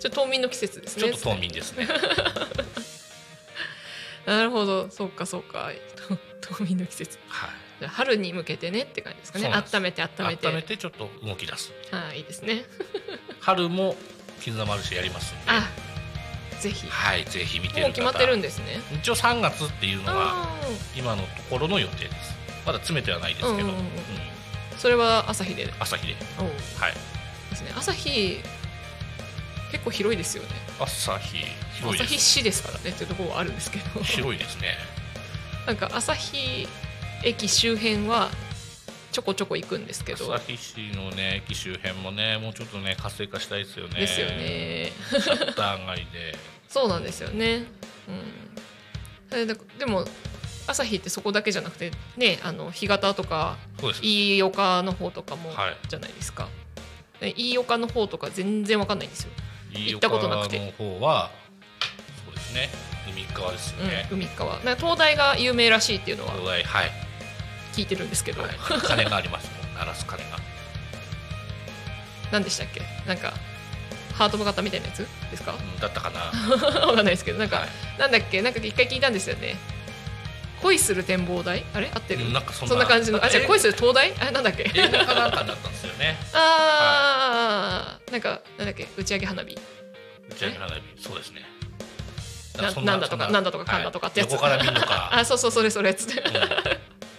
[0.00, 1.02] ちょっと冬眠の季節ですね。
[1.04, 1.86] ちょっと冬眠ですね。
[4.26, 4.90] なるほど。
[4.90, 5.70] そうかそうか。
[5.91, 5.91] と
[6.52, 7.50] 冬眠の季節はい
[7.86, 9.52] 春に向けてねって感じですかね。
[9.52, 10.46] 温めて温めて。
[10.46, 11.72] 温めてちょっと動き出す。
[11.90, 12.64] ああいいですね。
[13.40, 13.96] 春も
[14.40, 15.42] 絆マルシェやりますんで。
[15.46, 15.68] あ
[16.60, 16.86] ぜひ。
[16.88, 17.82] はいぜひ見てる方。
[17.82, 18.80] もう決まってるんですね。
[18.92, 20.58] 一応3月っていうのはあ
[20.96, 22.34] 今のところの予定です。
[22.64, 23.76] まだ詰めてはないですけど、うんうんうん。
[23.76, 23.78] うん。
[23.78, 23.82] あ
[24.78, 25.72] それは朝日で。
[25.80, 26.14] 朝日で。
[26.78, 26.94] はい。
[27.50, 27.72] ですね。
[27.76, 28.40] 朝日
[29.72, 30.50] 結構広いですよね。
[30.78, 31.38] 朝日
[31.74, 34.00] 広い朝日です市ですからねっていうところはあるんですけど。
[34.02, 34.76] 広いですね
[35.66, 36.66] なんか朝日
[37.24, 38.30] 駅周辺は
[39.12, 40.34] ちょこちょこ行くんですけど。
[40.34, 44.00] 朝日市のね駅周辺もねもうちょっとね活性化したいですよね。
[44.00, 44.92] ですよね。
[45.10, 46.36] シャッター街で。
[46.68, 47.66] そうなんですよね。
[48.08, 49.38] うん。
[49.38, 50.04] えだでも
[50.66, 53.56] 朝日ってそこだけじゃなくてねあの干潟とか
[54.00, 55.76] 飯岡の方とかもはい。
[55.88, 56.48] じゃないですか、
[57.20, 59.30] で飯岡の方とか全然わかんないんですよ、
[59.72, 60.58] 行ったことなくて。
[60.58, 61.30] 飯岡の方は
[62.24, 62.68] そうですね
[63.10, 66.90] 海側ですよね、うん、海側なんか東大が有名らしいっていうのは東大はい、
[67.72, 68.50] 聞いてるんですけど、はい、
[68.86, 69.74] 金がありますもん。
[69.74, 70.38] 鳴らす金が。
[72.30, 72.82] 何でしたっけ？
[73.06, 73.32] なんか
[74.14, 75.54] ハート型みたいなやつですか？
[75.54, 76.20] うんだったかな。
[76.86, 77.38] わかんないですけど。
[77.38, 77.68] なんか、はい。
[77.98, 78.40] なんだっけ？
[78.42, 79.56] なんか一回聞いたんですよね。
[80.62, 81.64] 恋する展望台？
[81.74, 81.90] あれ？
[81.92, 83.24] 合ってる、うんなんかそんな感じの。
[83.24, 84.12] あじゃ恋する灯台？
[84.20, 84.70] あれなんだっけ？
[84.74, 86.16] 映画かなんかだったんですよね。
[86.34, 88.86] あー、なんかなんだっけ？
[88.96, 89.58] 打ち上げ花火。
[90.30, 90.82] 打ち上げ花火。
[91.02, 91.42] そうですね
[92.58, 94.32] なんだとかそなんだとかかんだとかってやつ。
[94.32, 96.14] はい横から見るのか、 あそうそうそれそれやつうん、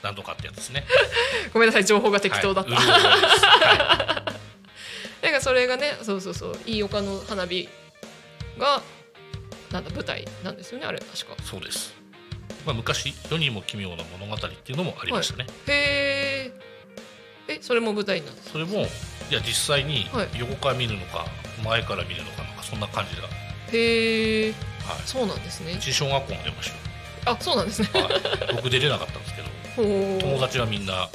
[0.04, 0.86] なんとかってやつですね。
[1.54, 2.82] ごめんなさい情報が適当だった、は
[5.22, 7.68] い、なんかそれがねそうそうそう飯岡の花火
[8.58, 8.82] が
[9.72, 11.34] なんだ舞台なんですよねあれ確か。
[11.34, 11.96] い、そうです、
[12.66, 16.52] まあ、昔世にも奇妙な物語っていうのもありましたね、へ
[17.48, 20.30] ええそれも舞台なんですそれもいや実際にはい。
[20.38, 21.26] 横から見るのか
[21.64, 23.30] 前から見るのかなんかそんな感じだ、は
[23.72, 24.54] へえ
[24.94, 25.74] い、そうなんですね。
[25.74, 27.38] うち小学校も出ましたよ。
[27.38, 27.90] あそうなんですね。
[27.94, 31.10] はい、僕出れなかったんですけど友達はみんな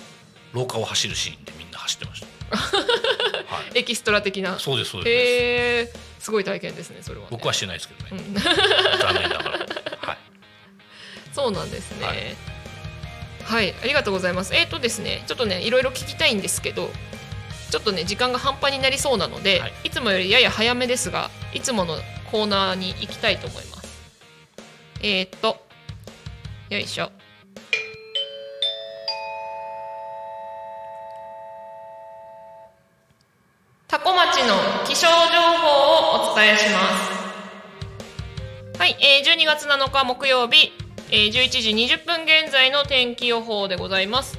[0.52, 4.58] 廊下を走るシーンでみんな走ってました、はい、エキストラ的な。
[4.58, 8.34] そうですそうです、へえすごい体験ですねそれは、ね、僕はしてないですけどね、うん。
[8.34, 10.18] 残念ながら、はい、
[11.32, 12.16] そうなんですね、はい。
[13.44, 14.54] はいありがとうございます。
[14.54, 16.90] えっ、ー、とですねちょっとねいろいろ聞きたいんですけど
[17.70, 21.96] ちょっとね時間が半端になりそうなので、はい、いつもよりやや早めですがいつもの
[22.30, 23.88] コーナーに行きたいと思います。
[25.02, 25.56] えっ、ー、と
[26.70, 27.10] よいしょ。
[33.88, 34.54] 多古町の
[34.86, 36.78] 気象情報をお伝えしま
[38.74, 38.78] す。
[38.78, 40.72] はい、えー、12月7日木曜日、
[41.10, 44.38] えー、11時20分現在の天気予報でございます。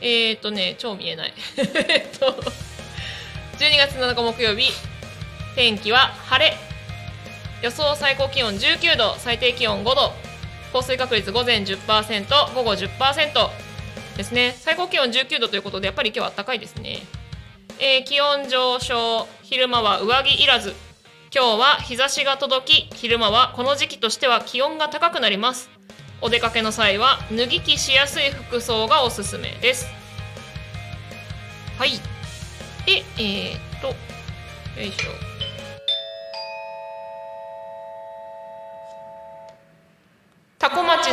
[0.00, 1.34] えっ、ー、とね超見えない。
[1.56, 2.32] えっと
[3.58, 4.72] 12月7日木曜日
[5.54, 6.67] 天気は晴れ。
[7.62, 10.12] 予想最高気温19度最低気温5度。
[10.72, 13.50] 降水確率午前10%午後10%
[14.16, 14.54] ですね。
[14.58, 16.98] 最高気温19度ということでやっぱり今日は暖かいですね。
[17.80, 20.74] えー、気温上昇昼間は上着いらず。
[21.34, 25.70] 今日は日差しが届き昼間はこの時期としては気温が高くなります。
[26.20, 29.86] お出かけの際は脱ぎ着しやすい服装がおすすめです。
[31.78, 31.92] はい。
[32.86, 33.94] でえー、っとよ
[34.86, 35.27] いしょ。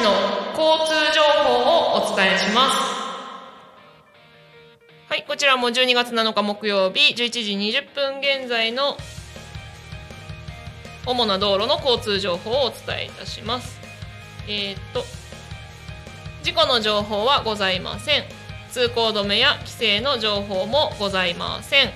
[0.05, 0.11] の
[0.51, 2.95] 交通情報をお伝えします
[5.09, 7.41] はい、こちらも12月7日木曜日11時
[7.79, 8.97] 20分現在の
[11.07, 13.79] 主な道路の交通情報をお伝えいたします。
[14.47, 15.03] えっ、と、
[16.41, 18.23] 事故の情報はございません。
[18.71, 21.91] 通行止めや規制の情報もございません。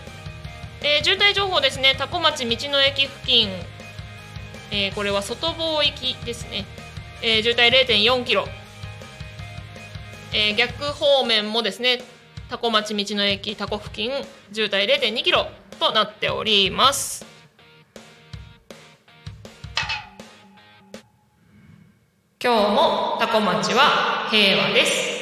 [0.82, 3.50] えー、渋滞情報ですね、多古町道の駅付近、
[4.72, 6.66] えー、これは外房行きですね。
[7.22, 8.46] えー、渋滞0.4キロ、
[10.34, 12.02] えー、逆方面もですね
[12.50, 14.12] 多古町道の駅多古付近
[14.54, 15.48] 渋滞0.2キロ
[15.80, 17.26] となっております。
[22.42, 25.20] 今日もタコ町は平和です。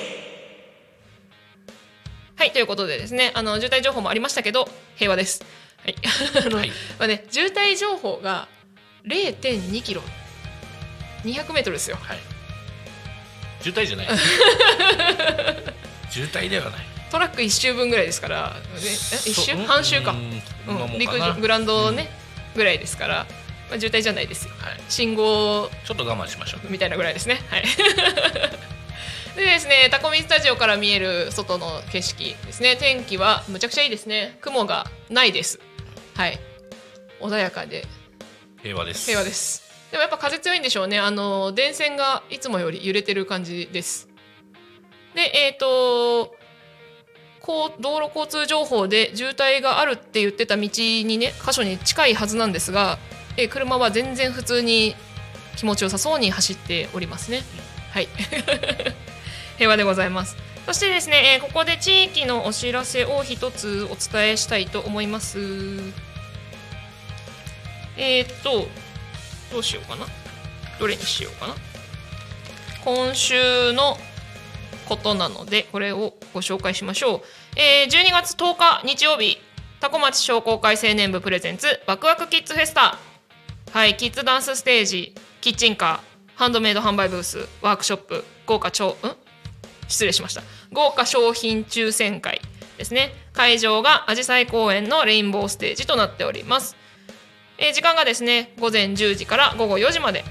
[2.36, 5.44] はい、ということでですね、あの渋滞情報もありましたけど、平和です。
[5.84, 5.96] はい、
[6.46, 8.48] あの、はい、まあね、渋滞情報が
[9.04, 10.04] 0.2キロ
[11.34, 11.98] 200m ですよ。
[12.02, 12.18] はい。
[13.62, 14.08] 渋滞じゃない。
[16.10, 16.98] 渋滞ではない。
[17.10, 19.56] トラック1周分ぐらいですからえ1周？
[19.66, 22.10] 半周か,、うん陸上グランドね、
[22.56, 23.26] ぐらいですから、
[23.70, 26.70] まあ、渋滞じゃないですよ、はい、信号ちょっと我慢しましょう。
[26.70, 27.40] みたいなぐらいですね。
[27.50, 27.64] はい。
[29.36, 32.76] でですねタコミスタジオから見える外の景色ですね。
[32.76, 34.38] 天気はむちゃくちゃいいですね。
[34.42, 35.60] 雲がないです。
[36.16, 36.40] はい。
[37.22, 37.86] 穏やかで。
[38.64, 39.06] 平和です。
[39.06, 39.67] 平和です。
[39.92, 44.10] でもやっぱ風強いんでしょうねあの電線がいつもより揺れてる感じです
[45.16, 46.36] でえっ、ー、と
[47.40, 53.00] こう道路交通情報で渋滞があるって言ってた道にね箇所に近いはずなんですが、
[53.38, 54.96] え車は全然普通に
[55.56, 57.44] 気持ちよさそうに走っておりますね。
[57.92, 58.10] はい
[59.58, 60.36] 平和でございます。
[60.66, 65.40] そしてですね、えここで地域のお知らせを一つお伝えしたいと思います。
[67.96, 68.68] え、っと、
[69.52, 70.06] どうしようかな？
[70.80, 71.56] どれにしようかな？
[72.84, 73.98] 今週の
[74.88, 77.22] ことなのでこれをご紹介しましょう、
[77.60, 79.38] えー、12月10日日曜日
[79.80, 82.98] 多古町商工会青年部プレゼンツワクワクキッズフェスタ。
[83.72, 86.00] はいキッズダンスステージキッチンカー
[86.36, 88.96] ハンドメイド販売ブースワークショップ豪華超ん？
[89.90, 90.42] 失礼しました。
[90.72, 92.42] 豪華商品抽選会
[92.78, 93.12] ですね。
[93.34, 96.76] 会場があじさい公園のレインボーステージとなっております、
[97.58, 100.24] えー、時間がですね午前10時から午後4時まで。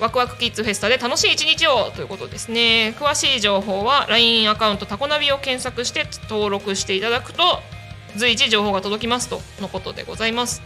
[0.00, 2.94] ワクワクキッズフェスタで楽しい一日をということですね。
[2.98, 7.42] 詳しい情報は LINE アカウントタコナビを検索して登録していただくと
[8.16, 10.62] 随時情報が届きますとのことでございます。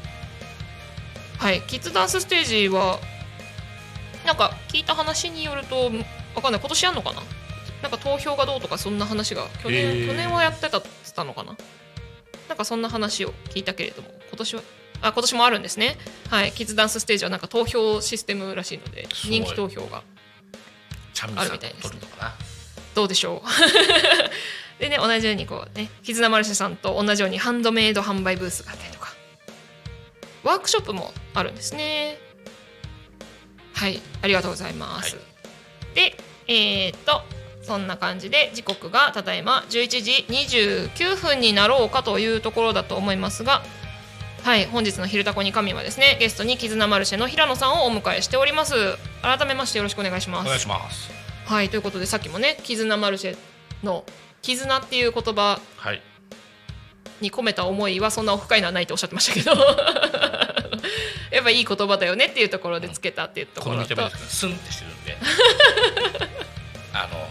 [1.39, 1.63] はい。
[1.63, 3.01] キッズダンスステージは
[4.25, 5.91] なんか聞いた話によると
[6.37, 6.61] わかんない。
[6.61, 7.21] 今年やんのかな？
[7.83, 11.57] なんか投票がどうとかそんな話が去年去年はやってたっつったのかな？
[12.49, 14.63] なんかそんな話を聞いたけれども今年は
[15.05, 15.99] あ今年もあるんですね。
[16.31, 16.53] はい。
[16.53, 20.03] キッズダンスステージはなんか投票システムらしいので人気投票が
[21.39, 22.01] あるみたいです、ね、
[22.95, 24.81] どうでしょう。
[24.81, 29.13] でね同じようにこうね絆マルシェさんと同じようにハンドメイド販売ブースがあったりとか。
[30.43, 32.19] ワークショップもあるんですね。
[33.75, 34.01] はい。
[34.23, 35.23] ありがとうございます、は
[35.93, 37.23] い、でえー、っと
[37.63, 43.63] そんな感じで時刻がただいま11時29分になろうかというところだと思いますが
[44.45, 48.75] はい本日の「昼タコに神」はですねゲストに絆マルシェの平野さんをお迎えしております。
[49.23, 50.47] 改めましてよろしくお願いします。
[50.47, 51.11] お願いします。
[51.47, 53.37] はいということでさっきもね絆マルシェ
[53.83, 54.05] の
[54.43, 55.61] 絆っていう言葉
[57.23, 59.53] に込めた思いはそんな深いのはないとおっしゃってましたけど。
[61.33, 65.17] やっぱいい言葉だよねっていうところでつけたっていうところと、うん、スンってしてるんで。
[66.93, 67.29] あの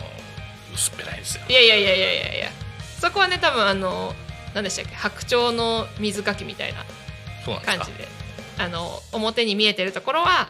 [0.73, 1.43] 薄っぺらいですよ。
[1.47, 2.51] いやいやいやいやいやいや。
[2.99, 4.15] そこはね多分あの
[4.55, 6.83] 何でしたっけ白鳥の水かきみたいな
[7.65, 8.07] 感じで
[8.57, 10.49] あの表に見えてるところは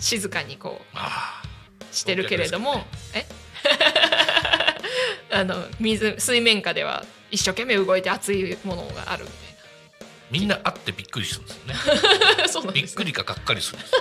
[0.00, 1.42] 静かにこあ
[1.90, 2.82] うしてるけれども、そう
[3.14, 3.26] え？
[5.30, 9.24] あの水水面下では一生懸命動いて熱いものがある
[10.30, 11.74] みーみんな会ってびっくりするんですよね。
[12.26, 13.92] たいなそうなんびです、っくりかがっかりするんです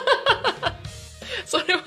[1.57, 1.83] それは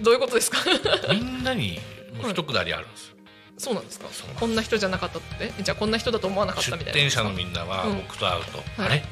[0.00, 0.58] どういうことですか？
[1.12, 1.80] みんなに
[2.14, 3.09] もう一くだりあるんですよ
[3.60, 4.08] そうなんですか？
[4.38, 5.52] こんな人じゃなかったって？
[5.62, 7.00] じゃあこんな人だと思わなかった出みたいな。
[7.00, 7.96] 店者のみんなはうん。
[7.98, 8.90] 僕と会うと、はい。
[8.90, 9.04] あれ？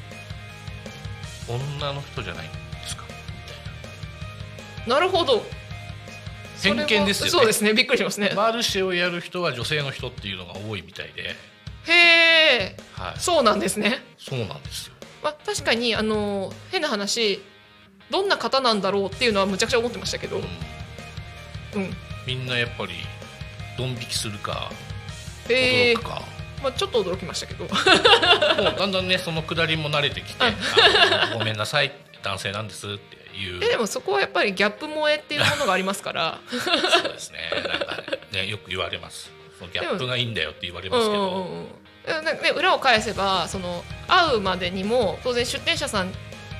[1.47, 2.57] 女の人じゃないんで
[2.87, 3.03] すか？
[4.85, 5.43] みなるほど。
[6.61, 7.31] 偏見ですよね。
[7.31, 7.73] そうですね。
[7.73, 8.33] びっくりしますね。
[8.35, 11.35] マルシェをやる人は女性の人っていうのが多いみたいで、
[11.87, 13.99] へえはい、そうなんですね。
[14.17, 14.93] そうなんですよ。
[15.23, 17.41] まあ、確かにあの変な話
[18.09, 20.41] どんな方なんだろうっていうのはむちゃくちゃ思ってましたけど、う
[21.75, 21.93] うんん、
[22.25, 22.93] みんなやっぱり
[23.79, 24.69] ドン引きするか
[25.47, 26.21] 驚くか、
[26.61, 27.63] まあ、ちょっと驚きましたけど。
[27.63, 33.63] もうだんだんねそのくだりも慣れてきて「あのごめんなさい男性なんです」っていう。
[33.63, 36.39] えでもそこはやっぱりギャップ萌えっていうものがありますから。
[36.49, 37.39] そうですね。
[37.53, 39.31] なんかねよく言われます。
[39.57, 41.67] そのギャップがいいんだよって言われますけど、うん
[42.43, 46.11] ね、裏を返せばその会うまでにも当然出店者さん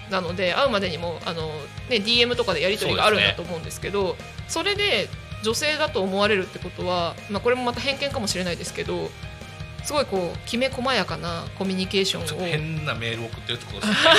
[0.10, 1.48] なので会うまでにもあの、
[1.90, 4.16] ね、DM とかでやり取りがあるんだと思うんですけど
[4.48, 5.08] それで
[5.44, 9.10] 女性だと思われるってことは、まあ、これもまた偏見かもしれないですけど
[9.84, 13.96] すごいこうきめ細やかなコミュニケーショちょっとンを変なメール送ってるってことですね。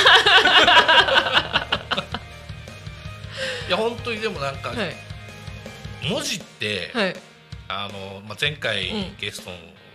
[3.68, 4.96] いや本当にでもなんか、はい。
[6.08, 7.16] 文字って、はい。
[7.68, 9.16] あの、まあ、前回うん。
[9.18, 9.50] ゲスト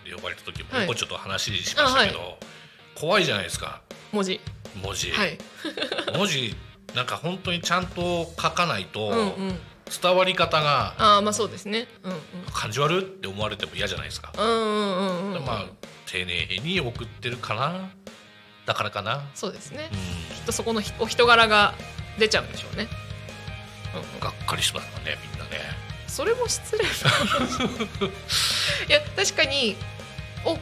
[0.06, 0.96] で呼ばれた時もはい。
[0.96, 2.46] ちょっと話しましたけど、あ
[2.98, 3.82] 怖いじゃないですか。
[4.14, 4.40] 文字。
[4.82, 5.38] 文字、はい。
[6.16, 6.56] 文字
[6.96, 9.60] なんか本当にちゃんと書かないとうんうん
[10.02, 11.88] 伝わり方がああまあそうですね。
[12.04, 12.20] うんうん。
[12.54, 15.66] 感じ悪って思われても嫌じゃないですか、うんうんうんうんまあ
[16.06, 17.90] 丁寧に送ってるかな。
[18.66, 19.22] だからかな。
[19.36, 19.90] そうですね。
[19.92, 20.36] うん。
[20.36, 21.74] きっとそこのひお人柄が
[22.20, 22.88] 出ちゃうんでしょうね、
[23.94, 24.20] うんうん。
[24.20, 25.86] がっかりしますねみんなね。
[26.08, 26.88] それも失礼 い
[28.90, 29.76] や確かに
[30.46, 30.60] おっ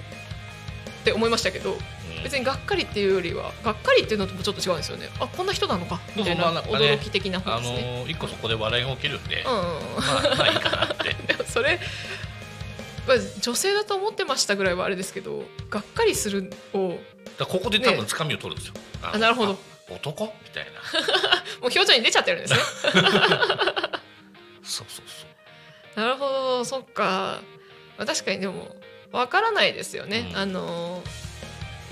[1.04, 1.80] て思いましたけどうん
[2.24, 5.10] 別にがっかりっていうよりはがっかりっていうのともちょっと違うんですよね。
[5.20, 9.46] あこんな人なのかみたいな驚き的な方あですね、の一個そこで笑いが起きるんで、うん。
[9.46, 11.16] まあまあいいかなって。
[11.48, 11.80] それ、
[13.08, 17.00] まあ、女性だと思ってましたぐらいはあれですけどがっかりするをも
[17.38, 19.54] だここで多分つかみを取るんですよ、のあなるほど。
[19.54, 20.26] あ男？
[20.44, 20.72] みたいな。
[21.62, 22.60] う表情に出ちゃってるんですね。
[24.64, 25.26] そうそうそ
[25.98, 26.00] う。
[26.00, 27.42] なるほどそっか、
[27.98, 28.76] まあ、確かにでも
[29.12, 30.38] わからないですよね、うん。
[30.38, 31.33] あのー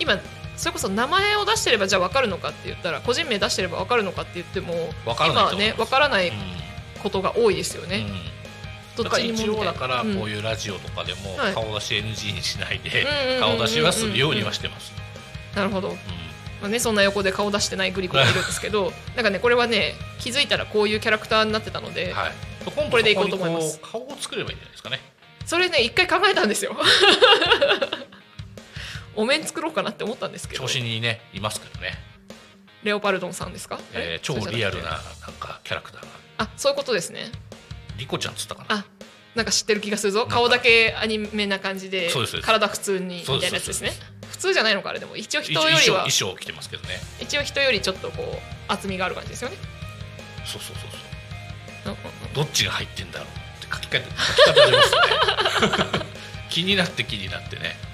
[0.02, 0.20] 今
[0.58, 4.74] それこそ名前を出してればじゃあ分かるのかって言ったら個人名出してれば分かるのかって言っても
[5.06, 6.36] 分からない今はね分からないうん
[7.02, 8.06] ことが多いですよね、
[8.98, 9.04] うん。
[9.04, 10.16] どっちにも一応だからうん。
[10.16, 11.54] こういうラジオとかでもはい。
[11.54, 14.94] 顔出し NG にしないで顔出しはするようにはしてます。
[15.56, 15.96] なるほど、うん。
[15.96, 22.32] まあね、そんな横で顔出してないグリコがいるんですけど なんかねこれはね気づいたらこういうキャラクターになってたので、はい。
[22.92, 23.80] これでいこうと思います。
[23.82, 25.00] 顔を作ればいいんじゃないですかね。
[25.46, 26.78] それね一回考えたんですよ
[29.22, 30.64] お面作ろうかなって思ったんですけど。
[30.64, 31.94] 調子にねいますけどね。
[32.84, 35.00] レオパルドンさんですか、えー超リアルななん
[35.40, 36.08] かキャラクターが。
[36.40, 37.32] あそういうことですね。
[38.00, 38.78] リコちゃんっつったかな？
[38.78, 38.86] あ
[39.36, 40.26] なんか知ってる気がするぞ。
[40.28, 42.10] 顔だけアニメな感じで
[42.42, 43.92] 体普通にみたいなやつですね。
[44.28, 46.96] 普通じゃないのかあれでも一応人よりは衣装着てますけどね。
[47.20, 49.58] 一応人よりちょっとこう厚みがある感じですよね、
[50.44, 50.92] そうそうそう
[51.84, 51.94] そう。
[51.94, 52.34] うんうんうん。
[52.34, 54.92] どっちが入ってんだろうって書き換えて書き方あります
[56.00, 56.06] ね。
[56.50, 57.91] 気になって気になってね。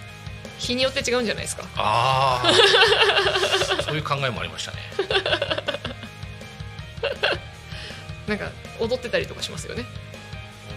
[0.57, 1.63] 日によって違うんじゃないですか。
[1.75, 3.81] ああ。
[3.83, 4.77] そういう考えもありましたね。
[8.27, 9.85] なんか踊ってたりとかしますよね。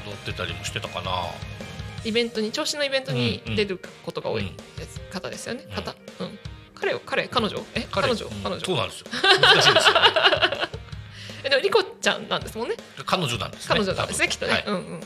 [0.07, 1.11] 踊ってたりもしてたかな。
[2.05, 4.53] イベントに調子のイベントに出ることが多い
[5.11, 5.75] 方ですよね、うん。
[5.75, 5.95] 方。
[6.21, 6.39] うん。
[6.75, 7.59] 彼を彼彼女？
[7.75, 7.87] え？
[7.91, 8.15] 彼。
[8.15, 8.33] 女、うん。
[8.43, 8.65] 彼女？
[8.65, 9.07] そうなんですよ。
[9.13, 10.01] 難しいですよね。
[11.45, 12.77] え でもリコちゃんなんですもんね。
[13.05, 13.67] 彼女なんですね。
[13.69, 14.65] 彼女なんですねきっとね、はい。
[14.67, 15.01] うんうん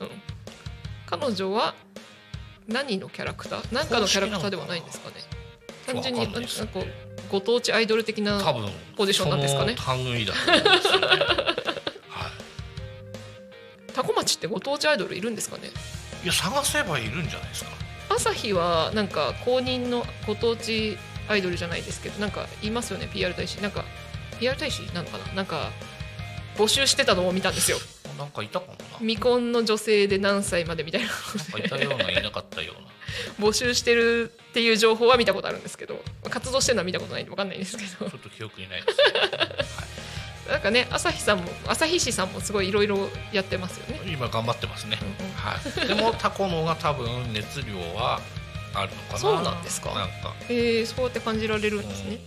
[0.00, 0.10] うん。
[1.06, 1.74] 彼女は
[2.68, 3.68] 何のキャラクター？
[3.74, 5.16] 何かのキャラクターではないんですかね。
[5.86, 6.84] 単純になんんかこう
[7.30, 8.40] ご当地アイドル的な
[8.96, 9.74] ポジションなんですかね。
[10.46, 10.52] ね。
[12.08, 12.32] はい。
[13.92, 15.70] タコ町ってご当地アイドルいるんですかね？
[16.24, 17.70] いや探せばいるんじゃないですか。
[18.08, 20.98] 朝日はなんか公認のご当地
[21.28, 23.60] アイドルじゃないですけどなんかいますよね？PR 大使。
[23.60, 23.84] なんか
[24.38, 25.32] PR 大使なのかな？
[25.34, 25.70] なんか
[26.56, 27.78] 募集してたのを見たんですよ
[28.18, 28.98] なんかいたかもな。
[28.98, 31.08] 未婚の女性で何歳までみたいな。
[31.08, 31.16] なん
[31.52, 32.88] かいたようないなかったような。
[33.38, 38.10] 募集してるっていう情報は見たことあるんですけど活動してるのは見たことないんで分かんないんですけど。
[38.10, 39.04] ちょっと記憶にないです、ね。
[39.38, 40.50] はい。
[40.50, 44.00] なんかね朝日さんも朝日市さんもすごいいろいろやってますよね。
[44.06, 45.32] 今頑張ってますね、うんうん。
[45.32, 48.20] はい、でもタコのが多分熱量は
[48.74, 49.18] あるのかな。
[49.18, 49.94] そうなんですか？
[49.94, 52.18] なんか、えー、そうやって感じられるんですね、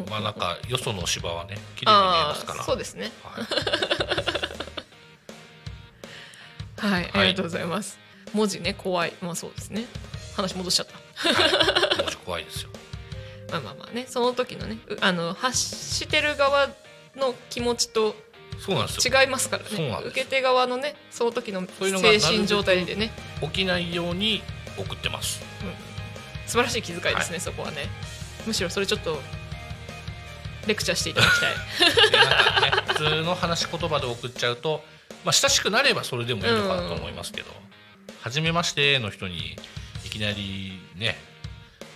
[0.00, 0.08] うん。
[0.08, 2.60] まあなんかよその芝はね綺麗に見えあますから。
[2.62, 3.12] あそうですね。
[3.22, 4.23] はい
[6.88, 7.98] はい、ありがとうございます。
[8.34, 9.14] 文字ね怖い。
[9.22, 9.86] まあそうですね。
[10.36, 10.94] 話戻しちゃった。
[11.28, 12.70] はい、もし怖いですよ。
[13.50, 16.68] まあまあまあねその時のねうあの発してる側
[17.16, 18.14] の気持ちと
[18.58, 19.20] そうなんですよ。
[19.20, 19.98] 違いますからね。
[20.06, 23.12] 受け手側のねその時の精神状態でね。
[23.40, 24.42] 起きないように
[24.76, 25.40] 送ってます。
[26.46, 27.88] 素晴らしい気遣いですね、そこはね。
[28.46, 29.20] むしろそれちょっと
[30.66, 31.54] レクチャーしていただきたい。
[31.56, 34.84] ね普通の話し言葉で送っちゃうと、
[35.24, 37.50] まあ、親しくなればそれでもいいのかなと思いますけど
[38.20, 39.56] 「はじめまして」の人に
[40.04, 41.16] いきなりね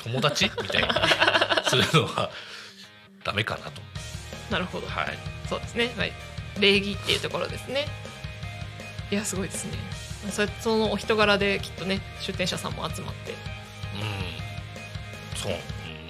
[0.03, 0.89] 友達みたいに
[1.69, 2.31] するのは
[3.25, 3.83] ダメかなと。
[4.51, 5.19] なるほど、はい。
[5.49, 6.13] そうですね、はい、
[6.59, 7.87] 礼儀っていうところですね。
[9.11, 9.73] いやすごいですね。
[10.31, 13.33] それそのお人柄できっとね出店者さんも集まって。
[13.33, 13.39] うん。
[15.37, 15.53] そう、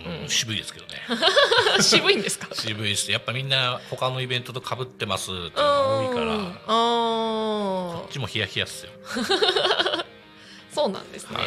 [0.09, 0.95] うんうん渋いですけどね。
[1.81, 2.49] 渋いんですか？
[2.53, 3.11] 渋いです。
[3.13, 6.37] やっぱみんな他のイベントと被ってますっていうのが多いから。
[6.67, 10.05] こっちもヒヤヒヤっすよ、あ
[10.75, 11.47] そうなんですね、はい。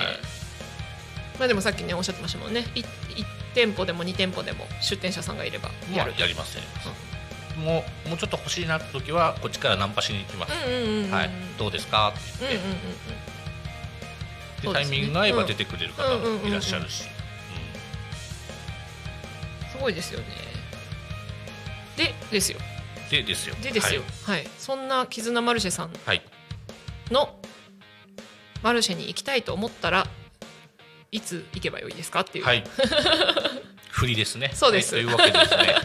[1.39, 2.65] まあでもさっきねおっしゃってましたもんね。
[2.75, 2.85] い1
[3.53, 6.63] 店舗でも2店舗でも出店者さんがいればまあやる、やりますね、
[7.57, 12.09] もうもうちょっと欲しいなって時はこっちからナンパしに行きます、うんうんうんうんはい、どうですか？
[12.09, 12.77] って言って、うんうんうんうん
[14.61, 17.09] でタイミングが合えば出てくれる方もいらっしゃるし、す
[19.81, 20.25] ごいですよね。
[21.97, 22.59] でですよ。
[22.75, 23.55] うんでですよ。
[23.61, 24.01] でですよ。
[24.25, 26.21] はい、そんな絆マルシェさんはい、はい。
[27.11, 27.35] の
[28.63, 30.07] マルシェに行きたいと思ったら
[31.11, 32.63] いつ行けばよいですかっていう、はい。
[33.91, 34.51] 振りですね。
[34.53, 34.95] そうです。
[34.95, 35.75] はいというわけでですね。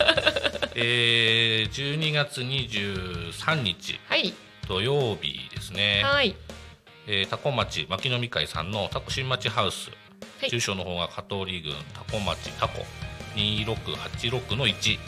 [0.79, 3.99] えー、12月23日。
[4.09, 4.33] はい。
[4.69, 6.03] 土曜日ですね。
[6.05, 6.37] はい。
[7.09, 9.91] えー、タコ町牧野み会さんのタコ新町ハウス、
[10.41, 10.51] はい。
[10.51, 12.87] 住所の方が香取郡タコ町タコ
[13.37, 14.99] 2686の1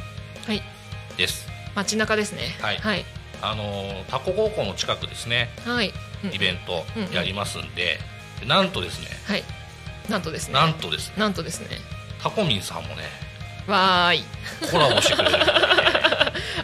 [0.47, 0.63] はい。
[1.17, 1.49] です。
[1.75, 2.57] 街中ですね。
[2.61, 2.77] はい。
[2.77, 3.05] はい、
[3.43, 5.51] あのータコ高校の近くですね。
[5.65, 5.93] はい。
[6.25, 7.13] うんイベントうんうん。
[7.13, 7.99] やりますんで、
[8.47, 9.45] なんとですね、はい。
[10.09, 10.55] なんとですね。
[10.55, 11.69] なんとですね、なんとですね。
[12.23, 13.05] タコミンさんもね
[13.67, 14.25] わーい。
[14.71, 15.37] コラボしてくれる。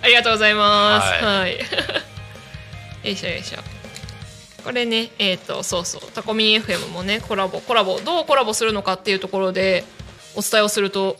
[0.02, 1.12] ありがとうございます。
[1.12, 1.40] はい。
[1.40, 1.58] はい、
[3.04, 3.58] よいしょよいしょ。
[4.64, 6.02] これねえっ、とそうそう。
[6.12, 9.84] タコミン FM もねコラボコラボどうコラボするのかっていうところで
[10.34, 11.18] お伝えをすると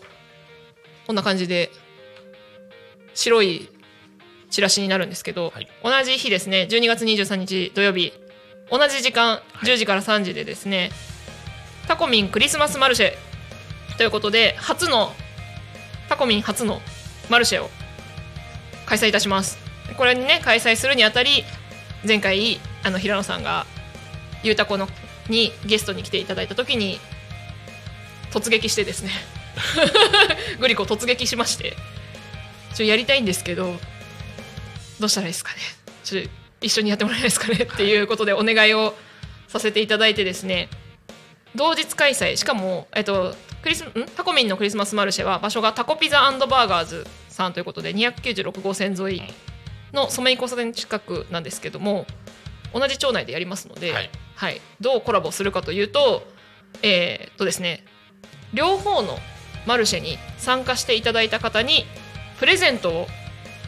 [1.06, 1.70] こんな感じで
[3.14, 3.68] 白い
[4.50, 5.68] チラシになるんですけど、はい。
[5.82, 8.12] 同じ日ですね12月23日土曜日
[8.70, 9.66] 同じ時間い。
[9.66, 10.90] 10時から3時でですね、
[11.86, 13.12] タコミンクリスマスマルシェ
[13.96, 15.12] ということで初の
[16.08, 16.80] タコミン初の
[17.28, 17.70] マルシェを
[18.86, 19.58] 開催いたします。
[19.96, 21.44] これにね開催するにあたり
[22.06, 23.66] 前回あの平野さんが
[24.42, 24.88] ゆうたこの
[25.28, 26.98] にゲストに来ていただいた時に
[28.30, 29.10] 突撃してですね
[30.60, 31.76] グリコ突撃しまして。
[32.74, 33.76] ちょやりたいんですけど
[34.98, 35.58] どうしたらいいですかね。
[36.02, 36.22] ちょ
[36.60, 37.68] 一緒にやってもらえないですかね。
[37.72, 38.94] っていうことでお願いを
[39.48, 40.68] させていただいてですね。
[41.54, 42.36] 同日開催。
[42.36, 44.06] しかも、えっと、クリスん？
[44.16, 49.22] タコミンのクリスマスマルシェは場所がタコピザバーガーズさんということで296号線沿い
[49.92, 52.06] のソメイ交差点近くなんですけども
[52.72, 54.10] 同じ町内でやりますので、はい。
[54.34, 56.26] はい、どうコラボするかというと,、
[56.82, 57.84] えーっとですね、
[58.52, 59.18] 両方の
[59.66, 61.86] マルシェに参加していただいた方に
[62.38, 63.06] プレゼントを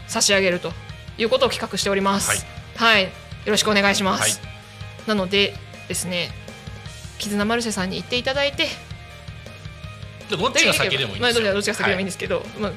[0.07, 0.73] 差し上げると
[1.19, 2.47] いうことを企画しております。
[2.77, 3.11] はい、よ
[3.47, 4.41] ろしくお願いします。
[4.41, 4.47] は
[5.07, 5.09] い。
[5.09, 5.55] なので
[5.89, 6.31] ですね
[7.19, 8.69] 絆マルシェさんに行っていただいて。
[10.29, 11.53] でどっちが先でもいいですよ。
[11.53, 12.73] どっちが先でもいいんですけど、まあ、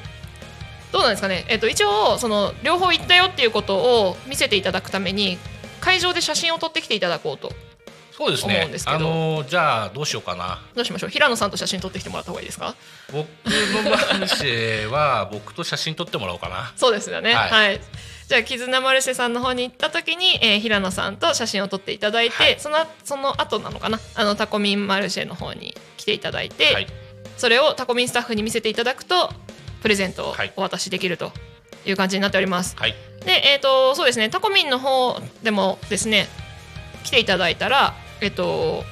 [0.92, 5.38] どうなんですかね、えっと、一応その両方行ったよっていうことを見せていただくために
[5.82, 7.52] 会場で写真を撮ってきていただこうと
[8.20, 8.70] そうですね。
[8.86, 10.60] あのーじゃあどうしようかな。
[10.76, 11.10] どうしましょう？
[11.10, 12.76] 平野さんと写真撮ってきてもらった方がいいですか？
[13.14, 13.26] 僕
[13.86, 16.74] のマルシェは僕と写真撮ってもらおうかな。
[16.76, 17.34] そうですよね。
[17.34, 17.78] は、はい。
[17.78, 17.80] い
[18.28, 22.60] じゃあ絆マルシェさんの方に行った時に、えー平野さんと写真を撮っていただいて、はい。
[22.60, 24.00] そのその後なのかな？
[24.16, 26.88] あのタコミンマルシェの方に来ていただいて、はい。
[27.38, 29.32] それをタコミンスタッフに見せていただくと
[29.82, 30.52] プレゼントをはい。
[30.58, 31.32] お渡しできると
[31.86, 32.76] いう感じになっております。
[32.78, 32.96] はい。
[33.26, 36.28] で、えっ、と、そうですね、タコミンの方でもですね、
[37.04, 38.84] 来ていただいたら、えっ、と、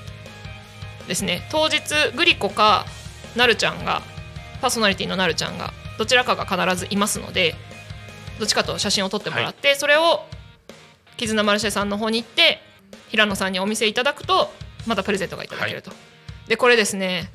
[1.07, 1.81] ですね、当日、
[2.15, 2.85] グリコか、
[3.35, 4.01] なるちゃんが、
[4.61, 7.55] パーソナリティのなるちゃんが、どちらかが必ずいますので、
[8.39, 10.25] どっちかと写真を撮ってもらって、それを、
[11.17, 12.61] 絆マルシェさんの方に行って、
[13.09, 14.51] 平野さんにお見せいただくと、
[14.85, 15.91] またプレゼントがいただけると。
[16.47, 17.31] で、これですね、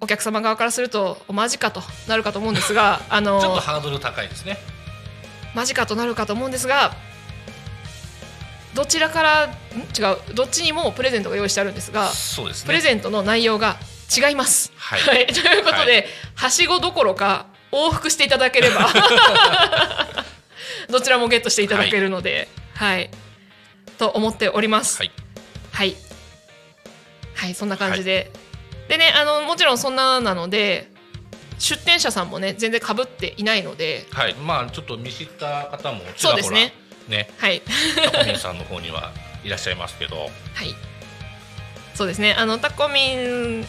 [0.00, 4.56] お客様側からするとマジかとなるかと思うんですがあのちょっとハードル高いですね。
[5.54, 6.94] マジかとなるかと思うんですが
[8.74, 9.50] どちらからん？
[9.50, 10.34] 違う。
[10.34, 12.66] どっちにもプレゼントが用意してあるんですがそうですね。
[12.66, 13.76] プレゼントの内容が
[14.16, 14.72] 違います。
[14.76, 15.26] はい。
[15.32, 18.90] ということで、ははしごどころか往復していただければ
[20.88, 23.10] どちらもゲットしていただけるので、はい、
[23.98, 24.98] と思っております。
[24.98, 25.10] はい。
[25.72, 25.96] はい、
[27.34, 28.30] はい、そんな感じで、
[28.88, 30.88] でねあのもちろんそんななので
[31.58, 34.34] 出店者さんもね全然被っていないので、はい。
[34.34, 36.74] まあちょっと見知った方もちらほらそうですね
[37.10, 37.28] ね。
[37.38, 37.62] はい。
[38.12, 39.12] タコミンさんの方には
[39.44, 40.16] いらっしゃいますけど。
[40.16, 40.28] は
[40.64, 40.74] い。
[41.94, 42.34] そうですね。
[42.34, 43.66] あのタコミンの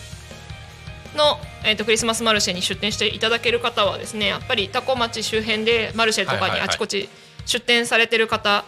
[1.65, 6.69] えっ、とクリスマスマルシェに出店していただける方はですね、やっぱりタコ町周辺でマルシェとかにはいはいはい。
[6.69, 7.09] あちこち
[7.45, 8.63] 出店されてる方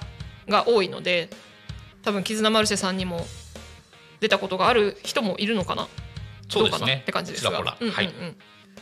[0.50, 1.30] が多いので、
[2.04, 3.26] 多分絆マルシェさんにも
[4.20, 5.88] 出たことがある人もいるのかな？
[6.50, 7.00] そうですね。
[7.04, 7.78] って感じですが、ちらほら。
[7.80, 7.96] うんうんうん。
[7.96, 8.14] はい。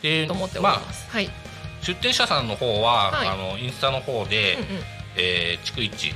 [0.02, 1.08] でと思っておりまあます。
[1.10, 1.30] はい。
[1.82, 3.28] 出店者さんの方は、はい。
[3.28, 6.14] あのインスタの方で、うんうんえー逐一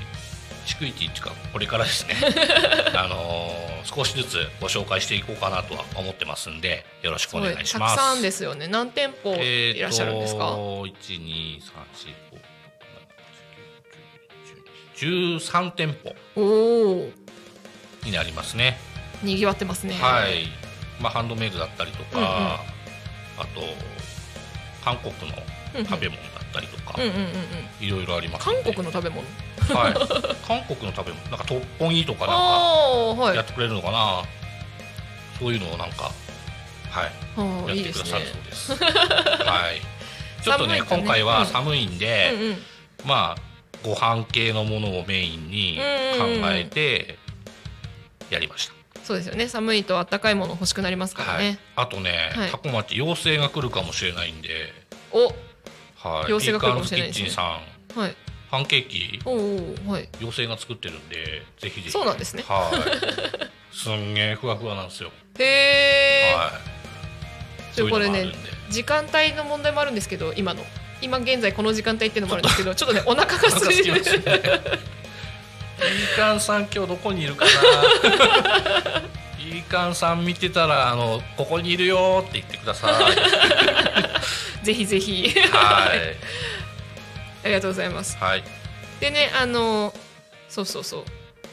[0.67, 2.15] 逐一っていうかこれからですね
[2.95, 7.95] あのー少しずつご紹介していこうかなとは思ってますんでよろしくお願いしたます。
[7.97, 8.67] くさんですよね。
[8.67, 10.57] 何店舗いらっしゃるんですか？
[10.85, 12.39] 一二三四五
[14.97, 16.43] 十三店舗お
[17.03, 17.11] お、
[18.05, 18.77] になりますね。
[19.23, 19.95] 賑わってますね。
[20.01, 20.49] はい。
[21.01, 22.27] まあハンドメイドだったりとか、うんうん
[23.39, 23.63] あと
[24.85, 25.37] 韓国の。
[25.89, 26.99] 食べ物だったりとか。
[27.81, 29.23] いろいろあります韓国の食べ物？
[29.69, 29.95] はい。
[30.47, 33.45] 韓国の食べ物なんかトッポギとかなんかやっ。
[33.45, 34.23] てくれるのかな。
[35.39, 36.11] そういうのをなんか
[36.91, 38.25] はいやってくださる。
[38.27, 38.73] そうです。
[38.75, 39.81] はい。
[40.43, 42.57] ちょっとねね今回は寒いんで、うんうん。
[43.05, 43.41] まあ
[43.85, 45.79] ご飯系のものをメインに
[46.19, 47.19] 考えて
[48.31, 48.75] やりました。
[49.05, 49.47] そうですよね。
[49.47, 51.59] 寒いと暖かいもの欲しくなりますからはいね。。
[51.77, 54.73] あとね、はいタコ町妖精が来るかもしれないんで、
[55.13, 55.33] お、
[56.07, 56.25] はい。
[56.27, 57.29] 妖精が来るかもしれないですね
[57.95, 58.17] はい。
[58.51, 60.09] パンケーキおお、はい。
[60.21, 61.91] 妖精が作ってるんでぜひぜひ。
[61.91, 63.75] そうなんですねはい。
[63.77, 65.11] すんげえふわふわなんですよ。
[65.39, 66.35] へえ。
[66.35, 66.53] は
[67.75, 67.77] い。
[67.77, 68.33] でこれね
[68.71, 70.65] 時間帯の問題もあるんですけど、今の。
[71.03, 74.17] 今現在この時間帯っていうのもあるんですけど、 ちょっとねお腹が空いて空きますね。
[74.17, 74.23] る。
[74.23, 77.51] ピーカンさん今日どこにいるかな。
[79.37, 84.06] ピーカンさん見てたらあのここにいるよって言ってください。
[84.67, 85.31] ぜひぜひ。
[85.31, 86.17] はい。
[87.45, 88.17] ありがとうございます。
[88.17, 88.43] はい。
[88.99, 89.95] でね、あの、
[90.49, 91.05] そうそうそう。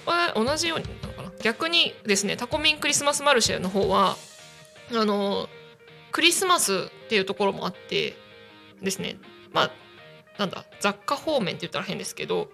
[0.07, 1.32] あ同じようになのかな？
[1.43, 4.18] 逆にですね、タコミンクリスマスマルシェの方は、
[4.91, 5.47] あの、
[6.11, 8.18] クリスマスっていうところもあって
[8.82, 9.18] ですね、
[9.51, 9.72] まあ、
[10.39, 12.49] なんだ、雑貨方面って言ったら変ですけど、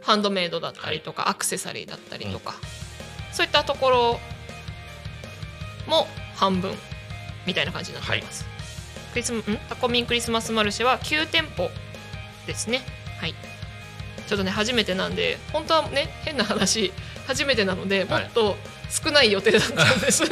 [0.00, 2.54] ハンドメイドだったりとか、アクセサリーだったりとか、
[3.32, 4.20] そういったところ
[5.88, 6.06] も
[6.36, 6.72] 半分
[7.46, 8.51] みたいな感じになっています。
[9.12, 9.42] クリスん？
[9.68, 11.70] タコミンクリスマスマルシェは9店舗
[12.46, 12.80] ですね。
[13.20, 13.34] はい。
[14.26, 16.92] ちょっとね初めてなんで本当はね変な話
[17.26, 18.56] 初めてなのでもはいっと
[18.92, 20.22] 少ない予定だったんです。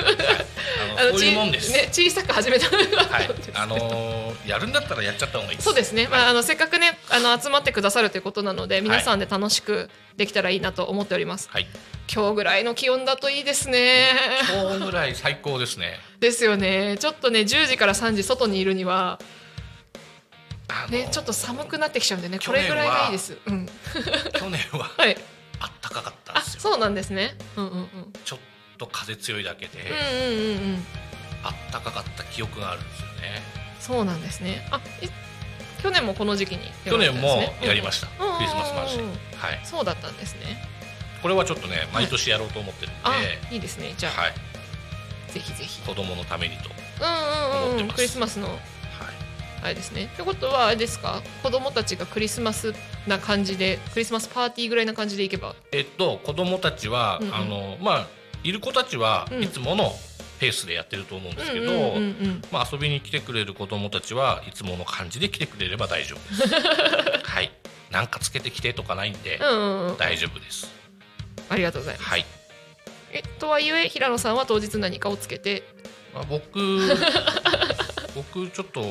[0.99, 1.71] あのそういうもんです。
[1.71, 3.31] ちね小さく始めたのがはい。
[3.55, 5.65] あのーやるんだったらやっちゃった方がいいです。
[5.65, 11.67] そうですね、まあ、あのせっかくねあの集まってくださるということなので皆さんで楽しくできたらいいなと思っております、はい。
[12.13, 14.13] 今日ぐらいの気温だといいですね
[14.51, 16.01] 今日ぐらい最高ですね。
[16.19, 19.21] ですよねちょっとね10時から3時外にいるには
[20.91, 23.67] ねちょっと寒くなってきちゃうんでねこれぐらいがいいですうん
[24.33, 25.17] 去年は はい
[25.61, 26.61] あったかかったんあですよ。
[26.61, 28.39] そうなんですねうんうんうんちょっ
[28.81, 30.85] と風強いだけで、うんうんうんうん。
[31.45, 33.13] あったかかった記憶があるんですよね。
[33.79, 34.67] そうなんですね。
[34.71, 35.09] あえ
[35.83, 38.09] 去年もこの時期に去年もやりましした。
[38.25, 39.19] うんうんクリスマスマルシェうんうんうん。
[39.39, 39.59] はい。
[39.61, 40.69] たそうだったんですね。
[41.23, 43.15] これはちょっとね毎年やろうと思ってるんで、あ
[43.51, 43.95] いいですね。
[43.97, 44.35] じゃあ、はい。
[45.33, 45.81] ぜひぜひ。
[45.83, 46.71] 子供のためにと。
[47.01, 47.75] うんうんうんうん。
[47.75, 48.49] 思ってますクリスマスの。
[48.49, 48.59] はい。
[49.63, 50.11] あれですね。
[50.13, 51.23] ってことはあれですか？
[51.43, 52.75] 子供たちがクリスマス
[53.07, 55.55] な感じでクリスマスパーティーぐらいな感じでいけば。
[55.73, 57.35] えっと子供たちは、うんうん。
[57.35, 58.07] あのまあ
[58.45, 59.93] いる子たちはうんいつもの
[60.39, 61.73] ペースでやってると思うんですけど、
[62.51, 66.55] まあ遊びに来てくれる子供たちはいつもの感じで来てくれれば大丈夫です。
[67.23, 67.51] はい。
[67.91, 69.39] なんかつけてきてとかないんで、
[69.99, 70.71] 大丈夫です。
[71.51, 72.25] ありがとうございますはい。
[73.13, 75.63] えとはいえ平野さんは当日何かをつけて？
[76.15, 76.59] まあ、僕
[78.15, 78.83] 僕ちょっと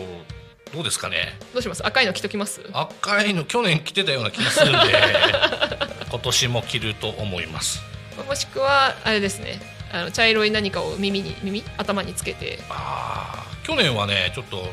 [0.73, 1.37] どうですかね。
[1.53, 1.85] どうします？
[1.85, 2.61] 赤いの着ときます？
[2.73, 4.77] 赤いの去年着てたような気がするんで
[6.11, 7.81] 今年も着ると思います。
[8.23, 9.59] もしくはあれですね。
[9.91, 12.59] あの茶色い何かを耳に耳頭につけて。
[12.69, 14.63] ああ去年はねちょっと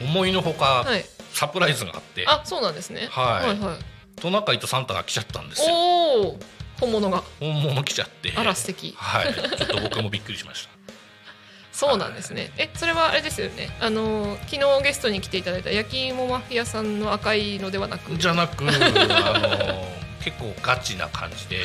[0.00, 1.04] 思いのほかはい。
[1.32, 3.08] サプライズがあって、あそうなんですね。
[3.10, 3.48] はい。
[3.48, 4.20] はいはい。
[4.20, 5.74] トナカイとサンタが来ちゃったんですよ。
[5.74, 6.38] おお
[6.78, 7.22] 本物が。
[7.40, 8.32] 本物来ちゃって。
[8.36, 8.94] あら素敵。
[8.96, 9.34] はい。
[9.34, 10.68] ちょっと僕もびっくりしまし
[11.72, 12.52] そうなんですね。
[12.58, 13.70] え、それはあれですよね。
[13.80, 21.64] あの昨日ゲストに来ていただいた焼き芋マフィアさんの赤いのではなく、じゃなくあの結構ガチな感じで。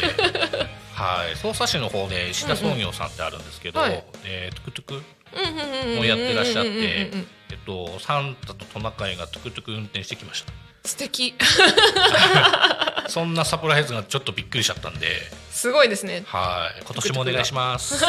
[0.93, 1.35] はい。
[1.37, 3.91] 匝瑳市の方で石田創業さんってあるんですけど、うんうん。
[3.93, 4.03] はい。
[4.25, 5.17] えートゥクトゥク
[5.95, 7.11] もうやってらっしゃってえ
[7.53, 10.53] っとサンタとトナカイがトゥクトゥク運転してきました。
[10.85, 11.35] 素敵。
[13.07, 15.07] そんなサプライズがちょっとびっくりしちゃったんで。
[15.51, 16.23] すごいですね。
[16.27, 16.81] はい。
[16.83, 18.03] 今年もお願いします。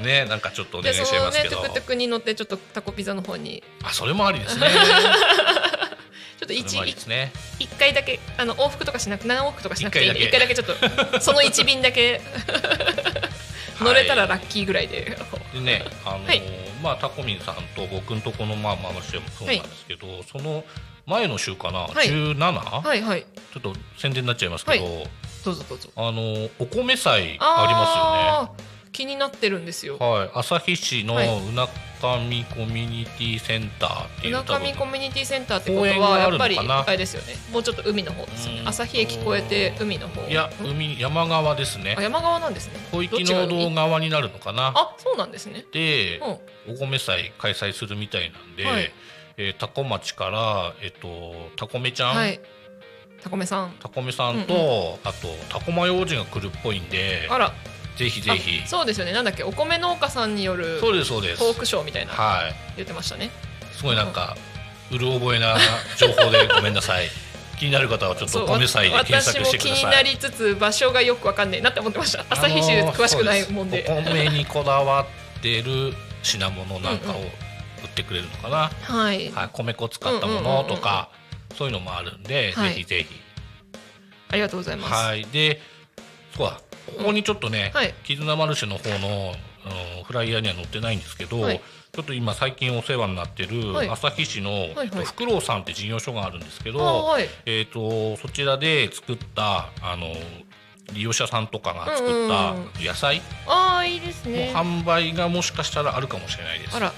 [0.00, 3.62] ねなんかちょっとお願いしでそのねちゃいますけどトゥクトゥクに乗ってちょっとタコピザの方に。
[3.82, 4.68] あそれもありですね。
[4.68, 7.32] ちょっと一それもありですね。
[7.58, 10.66] 一回だけあの往復とかしなく何往復とかしなくていいんで一一回だけちょっ
[11.12, 12.20] とその一便だけ。
[13.80, 15.16] 乗れたらラッキーぐらいで、
[15.52, 16.42] でね、あのーはい。
[16.82, 20.64] まあタコミンさんと僕んとこのまあママシェもそうなんですけど、その
[21.06, 22.08] 前の週かな、はい。
[22.08, 22.36] 17、
[22.82, 23.22] はいはい。
[23.52, 24.84] ちょっと宣伝になっちゃいますけど、
[25.44, 25.90] どうぞどうぞ。
[25.96, 29.98] あのーお米祭ああー気になってるんですよ。
[29.98, 31.66] はい、旭市のはうな
[32.00, 37.34] かみコミュニティセンターっていううなかみコミュニティセンターってことはやっぱりあれですよね。
[37.52, 38.24] もうちょっと海の方。
[38.24, 38.68] ですよねうん。
[38.68, 40.26] 旭駅越えて海の方。
[40.26, 41.96] いやん海山側ですね。
[41.98, 42.02] あ。
[42.02, 42.74] 山側なんですね。
[42.92, 44.72] 小池どっちがの道海側になるのかな？
[44.76, 45.66] あそうなんですね。
[45.72, 46.20] で、
[46.66, 46.74] うん。
[46.74, 48.92] お米祭開催するみたいなんで、はい。
[49.36, 52.40] えー、タコ町からえっとタコメちゃん、はい。
[53.22, 53.74] タコメさん。
[53.80, 57.52] タコメさんと、うんあとタコマ幼児が来るっぽいんであら
[57.96, 58.62] ぜひぜひ。
[58.64, 59.12] あそうですよね。
[59.12, 61.38] なんだっけお米農家さんによるそうですそうです。
[61.38, 62.12] トークショーみたいな。
[62.12, 62.54] はい。
[62.76, 63.30] 言ってましたね。
[63.72, 64.36] すごいなんか、
[64.90, 65.56] うる覚えな
[65.96, 67.08] 情報でごめんなさい。
[67.58, 69.80] 気になる方はちょっとお米祭で検索してください。
[69.80, 72.24] 私も気になりつつ場所がよくわかんねえなって思ってました。
[72.28, 75.06] 朝日市で詳しくないもんで,、お米にこだわ
[75.38, 81.10] ってる品物なんかを売ってくれるのかな、はい、はい、米粉使ったものとか、
[81.56, 82.70] そういうのもあるんで、はい。
[82.70, 83.20] ぜひぜひ。
[84.30, 85.24] ありがとうございます、はい。
[85.26, 85.60] で
[86.36, 87.94] そうだここにちょっとね、はい。
[88.04, 89.34] 絆マルシェの方の
[89.66, 89.68] あ
[89.98, 91.60] のフライヤーには載ってないんですけど、はい。
[91.92, 93.88] ちょっと今最近お世話になってるはい。
[93.88, 94.68] 旭市の、
[95.04, 97.28] フクロウさんって事業所があるんですけあど、はい。
[97.46, 100.12] えー、とそちらで作ったあの
[100.92, 106.76] 利用者さんとかが作ったうんうん野菜あーいいですのね販売がもしかしたらあるかもしれないです。
[106.76, 106.80] あ。
[106.80, 106.92] ら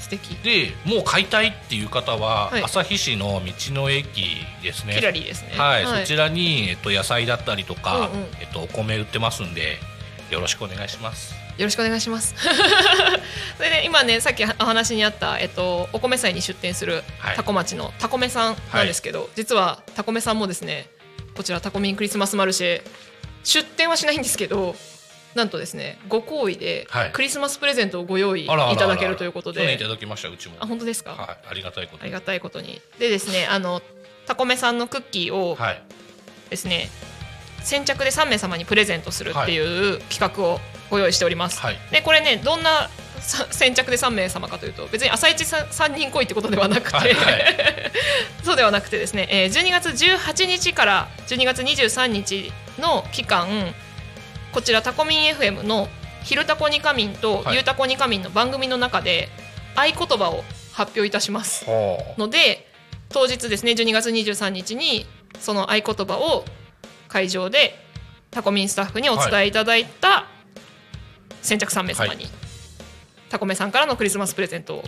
[0.00, 0.30] 素敵。
[0.42, 2.62] でもう買いたいっていう方は、はい。
[2.62, 4.24] 旭市の道の駅
[4.62, 4.94] ですね。
[4.96, 5.52] キラリーですね。
[5.56, 8.26] はい、そちらに、えっと、野菜だったりとか、うんうん。
[8.40, 9.78] えっと、お米売ってますんで
[10.30, 11.34] よろしくお願いします。
[11.58, 12.34] よろしくお願いします。
[13.58, 17.36] それで今ねさっきお話にあった、えっと、お米祭に出店するはい。
[17.36, 20.88] タコ町のタコメさんなんですけど、実はタコメさんもですね
[21.36, 22.82] こちらタコミンクリスマスマルシェ
[23.44, 24.74] 出店はしないんですけど
[25.34, 27.12] なんとですねご好意ではい。
[27.12, 30.56] クリスマスプレゼントをご用意いただけるということ去年いでただきましたうちも。
[30.60, 32.02] あ本当ですか、はい、ありがたいことに。
[32.02, 32.80] ありがたいことに。
[32.98, 33.82] でですねあの
[34.26, 35.82] タコメさんのクッキーをはい、
[36.50, 36.88] ですね
[37.62, 40.60] 先着で3名様にプレゼントするっていう企画を
[40.90, 42.88] ご用意しております、はい、でこれねどんな
[43.20, 47.92] さ先着で3名様かというと別に朝一さ3人来いってことではなくて、はいはい。
[48.42, 53.74] そうではなくてですね、えー12月18日から12月23日の期間
[54.52, 55.88] こちらタコミン FM の
[56.24, 57.54] 「昼タコニカミン」とは「い。
[57.54, 59.28] ゆうタコニカミン」の番組の中で
[59.74, 61.64] 合言葉を発表いたします。
[61.64, 62.66] はので
[63.08, 65.06] 当日ですね12月23日に
[65.38, 66.44] その合言葉を
[67.08, 67.78] 会場で
[68.30, 70.26] タコミンスタッフにお伝えいただいた
[71.42, 72.28] 先着3名様に、
[73.30, 74.84] タコメさんからのクリスマスプレゼントを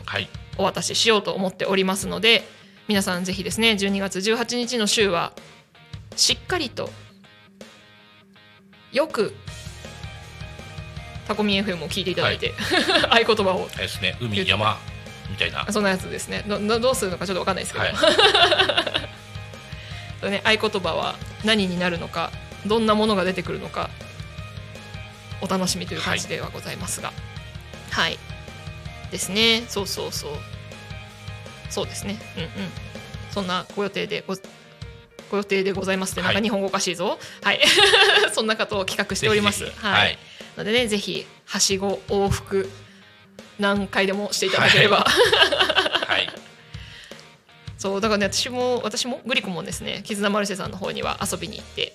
[0.59, 2.47] お渡ししようと思っておりますので
[2.89, 5.33] 皆さんぜひですね12月18日の週は
[6.15, 6.91] しっかりと
[8.93, 9.35] よく
[11.27, 12.55] タコミン FM を聞いていただいて、
[13.11, 13.69] 合言葉を。
[13.75, 14.79] あれですね、海、山
[15.31, 15.67] みたいな。
[15.71, 16.45] そんなやつですね。
[16.47, 17.91] どどどうするのかちょっと分かんないですけど、は
[20.29, 22.31] い、 ね、合言葉は何になるのか
[22.67, 23.91] どんなものが出てくるのか
[25.41, 27.13] お楽しみという感じではございますが。
[27.91, 28.19] はい、
[29.11, 29.65] ですね。
[29.69, 30.33] そうそうそう。
[31.71, 32.19] そうですね。
[32.37, 32.51] うんうん。
[33.33, 34.37] そんなご予定でご
[35.31, 36.43] ご予定でございますってなんかはい。
[36.43, 37.19] 日本語おかしいぞ。
[37.43, 37.61] はい、
[38.35, 39.71] そんなことを企画しております。
[39.77, 40.19] はい
[40.57, 42.69] のでねぜひはしご往復
[43.59, 46.29] 何回でもしていただければ、はい、
[47.79, 51.95] そうだからね私も私もグリコもですね絆マルシェさんの方には遊びに行って。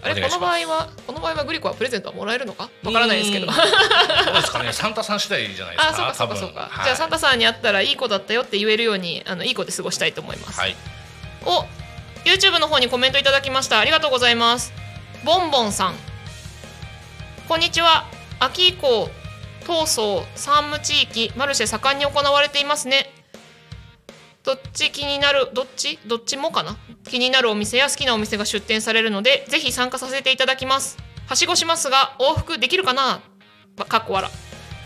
[0.00, 2.70] あれこの場合はこの場合はグリコはプレゼントはもらえるのか？
[2.84, 3.46] わからないですけど。
[3.46, 6.08] どうですかね、サンタさん次第じゃないですか。
[6.10, 6.84] あそうかそうかそうか、はい。
[6.84, 10.76] じゃあサンタさんに会ったらいい子だったよって言えるようにあのいい子で過ごしたいと思います、はい、
[11.44, 11.64] お
[12.24, 13.80] YouTube の方にコメントいただきました。
[13.80, 14.72] ありがとうございます。
[15.24, 15.94] ボンボンさん
[17.48, 18.04] こんにちは。
[18.40, 19.08] 秋以降
[19.62, 23.06] 東総山武地域マルシェ盛んに行われていますね。
[24.44, 25.98] どっち気になるどっち？
[26.06, 26.76] どっちもかな？
[27.04, 30.98] 気になるお店や好きなお店が出店されるのでぜひ参加させていただきます。
[31.26, 33.22] はしごしますが往復できるかな？
[33.76, 34.30] ばかっこ笑。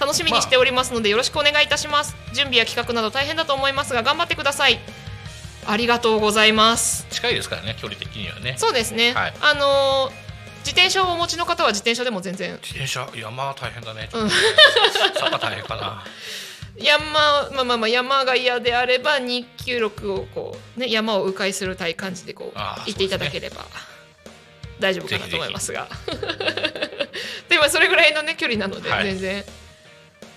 [0.00, 2.14] 楽しみにしておりますのでよろしくお願いいたします。
[2.32, 4.78] 準備や企画など大変だと思いますが頑張ってください。
[5.66, 7.08] ありがとうございます。
[7.10, 8.54] 近いですからね距離的にはね。
[8.56, 9.34] そうですね、はい。
[9.40, 10.21] あのー
[10.64, 12.52] 自転車をお持ちの方は自転車でも全然。
[12.62, 14.08] 自転車山は大変だね。
[14.10, 14.24] ちうん。
[14.24, 14.30] ょっ
[15.12, 16.04] と坂大変かな。
[16.78, 17.04] 山
[17.54, 23.66] まあまあまあ山が嫌であれば296をこうね山を迂回するたい感じでこうあー行っていただければ
[24.80, 25.86] 大丈夫かなと思いますが。
[27.50, 29.04] でもそれぐらいのね距離なのではい。
[29.04, 29.44] 全然、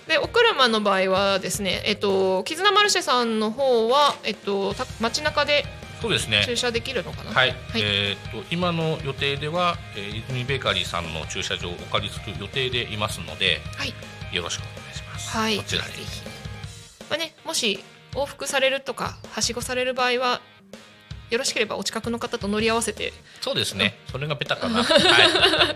[0.06, 5.64] でお車の場合はですねえっと絆マルシェさんの方はえっとた街中で
[6.00, 6.42] そうですね。
[6.44, 7.30] 駐車できるのかな？
[7.32, 13.94] はい、えーっと今の予定では、えー、泉ベーカリーさんの駐車場をお借りする予定でいますのではい。
[14.34, 15.36] よろしくお願いします。
[15.36, 15.56] はい。
[15.56, 15.90] こちらに。
[17.08, 17.78] まあねもし
[18.14, 20.40] 往復されるとかはしごされる場合は
[21.30, 23.12] よろしければお近くの方と乗り合わせて。
[23.40, 23.98] そうですね。
[24.10, 24.82] それがベタかな。
[24.84, 25.74] は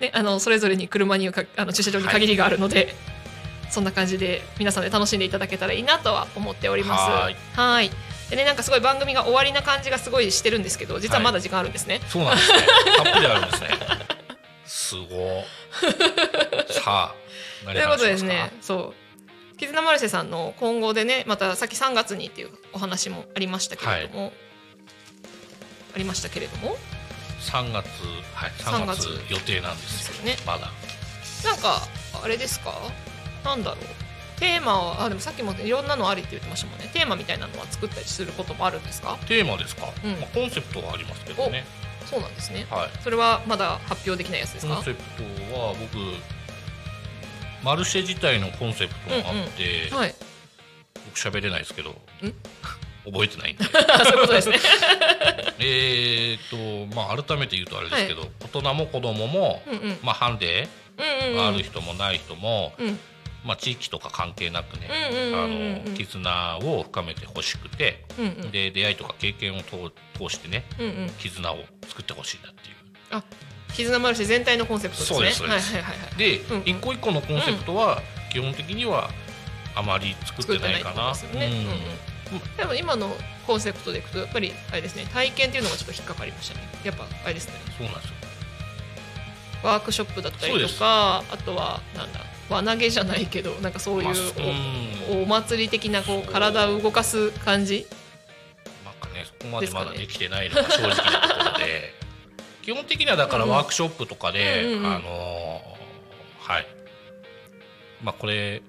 [0.00, 0.02] い。
[0.02, 2.94] ね、あのそれぞれに車にかあの駐車場に限りがあるので、
[3.70, 7.00] そんな感じで皆さんで楽しんでいただけたらいいなとは思っております。
[7.00, 7.36] はーい。
[7.54, 7.90] はい
[8.30, 12.00] でねなんかすごい番組が終わりな感じがすごいしてるんですけど実はまだ時間あるんですね。
[12.08, 12.58] そうなんですね。
[12.96, 13.68] たっぷりあるんですね。
[14.64, 15.12] すごい。
[16.72, 17.14] さあ、
[17.64, 24.32] ということでですねそう絆マルシェさんの今後でねまたさっき3月にっていうお話もありましたけれども、
[25.94, 26.76] ありましたけれどもま
[27.40, 27.58] すか。
[27.58, 27.86] 3月、
[28.34, 30.14] はい、3 3月月予定なんですよ。
[30.14, 30.70] ですよねまだ。
[31.44, 31.82] なんか
[32.22, 32.72] あれですか？
[33.44, 33.84] なんだろう
[34.38, 36.90] テーマはあでもさっきもいろんなのありって言ってましたもんね。
[36.92, 39.16] テーマみたいなのは作ったりすることもあるんですか？
[39.28, 39.88] テーマですか？
[40.04, 40.12] うん。
[40.20, 41.64] まあ、コンセプトはありますけどね。
[42.06, 42.66] そうなんですね。
[42.70, 42.90] はい。
[43.02, 44.74] それはまだ発表できないやつですか？
[44.74, 45.22] コンセプト
[45.58, 45.96] は僕
[47.64, 49.24] マルシェ自体のコンセプトがあっ
[49.56, 50.14] て、はい。
[51.06, 51.94] 僕喋れないですけど
[53.04, 53.64] 覚えてないんで。
[53.64, 54.58] あ そういうことですね。
[55.60, 59.98] えーっとまあ改めて言うとあれですけど、大人も子供も、うんうん。
[60.02, 60.68] まあハンデ
[60.98, 61.36] うんうんうん。
[61.36, 62.98] がある人もない人も、うん
[63.44, 68.50] まあ地域とか関係なくね、絆を深めてほしくて、うんうん。
[68.50, 71.10] で出会いとか経験を通通してねうんうん。
[71.18, 72.76] 絆を作ってほしいなっていう。
[73.10, 73.22] あ
[73.74, 75.32] 絆マルシェ全体のコンセプトですね。
[75.32, 75.74] そうです
[76.16, 78.00] で一個一個のコンセプトは
[78.32, 79.10] 基本的には
[79.74, 81.12] あまり作ってないかな。
[82.56, 83.14] でも今の
[83.46, 86.66] コンセプトでいくとやっぱりあれですね体験っていうのがちょっと引っかかりましたね。
[86.84, 87.54] やっぱあれですね。
[87.76, 88.14] そうなんですよ。
[89.62, 92.20] ワークショップだったりとかあとはなんだ
[92.50, 94.14] 輪投げじゃないけどなんかそういう
[95.10, 97.86] おお祭り的なこう体を動かす感じ？
[98.84, 101.94] なんかねそこまでまだできてないのが正直なところで。
[102.64, 106.66] 基本的にはだからうんワークショップとかで、うんあのーはい。
[108.02, 108.62] まあこれ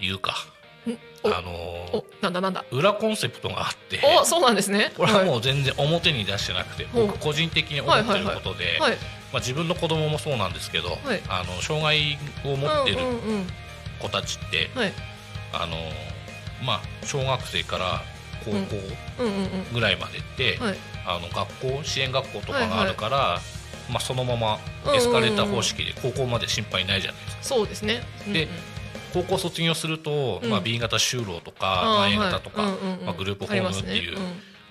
[0.00, 0.34] 言うか。
[1.22, 2.64] おあのなんだなんだ？
[2.70, 4.00] 裏コンセプトがあって。
[4.20, 4.92] おそうなんですね。
[4.96, 8.98] これはもう全然表に出してなくて、僕個人的に思ってることで、はい
[9.32, 11.22] まあ、自分の子供もそうなんですけど、はい。
[11.28, 13.46] あの障害を持ってるうんうんうん。
[14.00, 14.92] 子たちって、はい。
[15.52, 15.76] あの
[16.64, 18.02] まあ小学生から
[18.44, 18.56] 高校
[19.20, 19.26] うん。
[19.26, 20.76] うんうんぐらいまでって、はい。
[21.06, 23.40] あの学校支援学校とかがあるから、
[23.90, 24.58] まあ、そのまま
[24.94, 27.42] エスカレーター方式で高校まで心配ないじゃないですか。
[27.42, 28.02] そうですね。
[28.26, 28.56] でうんうん。
[29.14, 30.50] 高校卒業すると、うん。
[30.50, 32.32] まあ、B 型就労とか、あまあ、ー A はい。
[32.32, 33.06] 型とか、うんうんうん。
[33.06, 34.18] まあ、グループホームっていう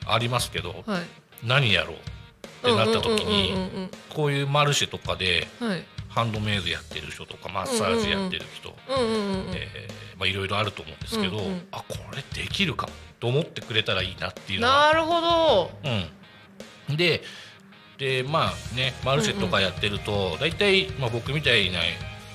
[0.05, 0.93] ありますけど、うん。
[0.93, 1.03] はい。
[1.43, 1.95] 何やろう
[2.74, 5.47] ってなった時に、こういうマルシェとかで
[6.09, 8.76] ハンドメイドやってる人とかマッサージやってる人、
[10.26, 11.68] いろいろあると思うんですけど、うんうん。
[11.72, 12.89] あこれできるか
[13.20, 14.88] と思ってくれたらいいなっていうのは。
[14.88, 15.72] なるほど。
[16.89, 17.22] うん、で
[17.97, 21.80] でまあねマルシェとかやってると、大体、まあ、僕みたいな、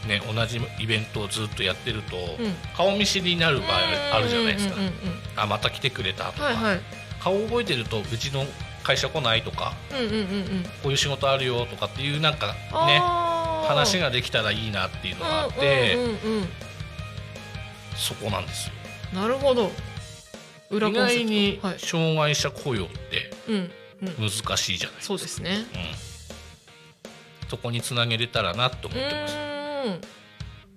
[0.07, 2.55] ね、同じイベントをずっとやってると、うん。
[2.77, 6.81] 顔見知りになる場合あるじゃないですか、また来てくれたとか、はいはい。
[7.21, 8.45] 顔覚えてるとうちの
[8.83, 10.17] 会社来ないとかうんうんうんう
[10.61, 10.63] ん。
[10.83, 12.55] こういう仕事あるよとかっていうなんか
[12.87, 13.01] ね
[13.69, 16.49] 話ができたらいいなっていうのがあって、うんうんうんうん。
[17.97, 18.75] そこなんですよ。
[19.15, 19.71] なるほど。
[20.71, 21.79] 裏意外にはい。
[21.79, 23.71] 障害者雇用ってうん
[24.03, 24.31] うん。
[24.31, 25.67] 難しいじゃないですか、そうですね。
[27.45, 29.37] うん、そこにつなげれたらなとう思ってます。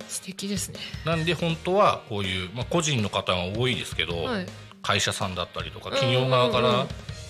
[0.08, 0.80] 素敵ですね。
[1.06, 4.46] なんで本当はこういう、まあ、個人の方が多いですけど、はい。
[4.84, 6.86] 会社さんだったりとかうんうんうん企業側から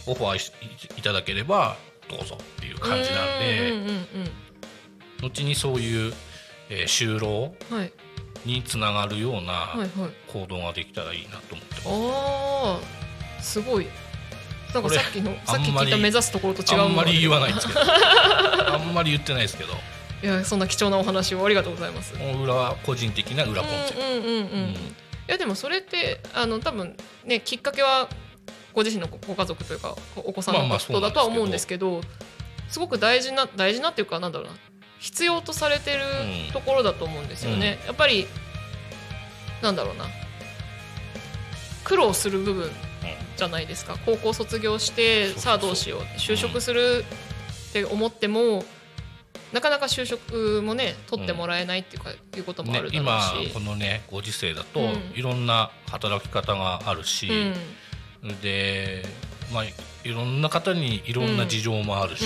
[0.08, 0.52] オファーし
[0.98, 1.78] いただければ
[2.10, 4.06] どうぞっていう感じなんで、うんうんうん
[5.24, 6.14] 後にそういう、
[6.70, 7.56] えー就労
[8.46, 9.90] につながるようなはいはい。
[10.32, 11.88] 行動ができたらいいなと思ってます。
[11.88, 12.80] あ
[13.40, 13.88] あすごい。
[14.74, 17.80] なんかさっきのさっき聞いた目指すところと違うあんまり言わいないんですけど。
[17.82, 19.74] あんまり言ってないですけど。
[20.24, 22.14] いやそんな貴重なお話をありがとうございます。
[22.16, 24.76] もう裏は個人的な裏コンセプト、い
[25.28, 28.10] やでもそれってあの多分ねきっかけは
[28.76, 32.02] ご自身のごご家族というかお子さんのことだとは思うんですけど
[32.68, 34.54] すごく大事な大事なっていうかなんだろうな。
[35.00, 36.04] 必要とされてる
[36.48, 36.54] うん。
[36.54, 38.28] ところだと思うんですよね、やっぱり
[39.62, 40.06] なんだろうな。
[41.84, 42.72] 苦労する部分
[43.38, 43.98] じゃないですか。
[44.06, 46.02] 高校卒業してさあどうしよう。
[46.18, 47.06] 就職する
[47.70, 48.66] って思っても、
[49.54, 55.14] なかなか就職もね取ってもらえないっていうか、いうこともあねる、だろう今し、このねご時世だと、うん。
[55.14, 57.56] いろんな働き方があるし、うん
[58.42, 59.04] で、
[59.54, 62.24] まあ、いろんな方にいろんな事情もあるし、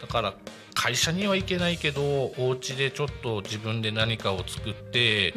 [0.00, 0.34] だから
[0.74, 2.02] 会社には行けないけど
[2.38, 5.34] お家でちょっと自分で何かを作って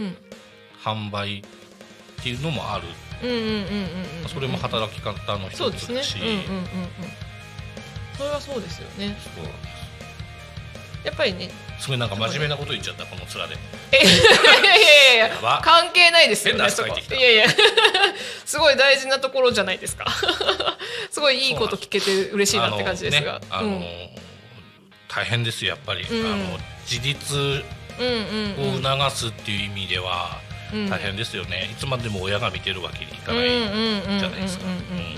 [0.84, 1.43] 販売っ
[2.24, 2.84] ていうのもある、
[4.28, 6.43] それも働き方の一つだし、うんうん
[8.18, 9.18] それはそうですよね。
[9.34, 9.45] そう
[11.03, 13.57] やっぱりねすごいなんか真面目なこと言っちゃったこの面で。
[13.93, 17.45] え いやいやいやいや関係ないですよ変なねいやいや。
[18.45, 20.05] すごい大事なところじゃないですか。
[21.09, 23.41] すごいいいこと聞けて嬉しいなって感じですが。
[23.49, 24.11] あのね。
[24.13, 24.21] あの
[25.07, 26.33] 大変ですよやっぱり、うん。
[26.33, 28.85] あの自立うんうんうん。
[28.85, 30.37] を促すっていう意味では
[30.73, 30.89] うん。
[30.89, 35.15] 大変ですよね、いつまでも親が見てるわけにいかうんない、うんうんうんうんじゃないですかうんうんうんうん。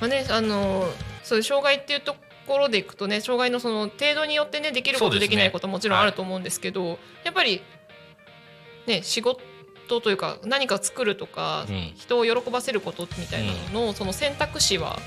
[0.00, 0.88] まあねあの
[1.24, 2.16] そういう障害っていうと
[2.46, 7.62] ころでいくとね障害のその程度によってねできることできないこともちろんあると思うんですけどやっぱり
[8.86, 9.40] ね仕事
[10.00, 11.92] というか何か作るとか、うん。
[11.96, 14.98] 人を喜ばせることみたいなのの、その選択肢は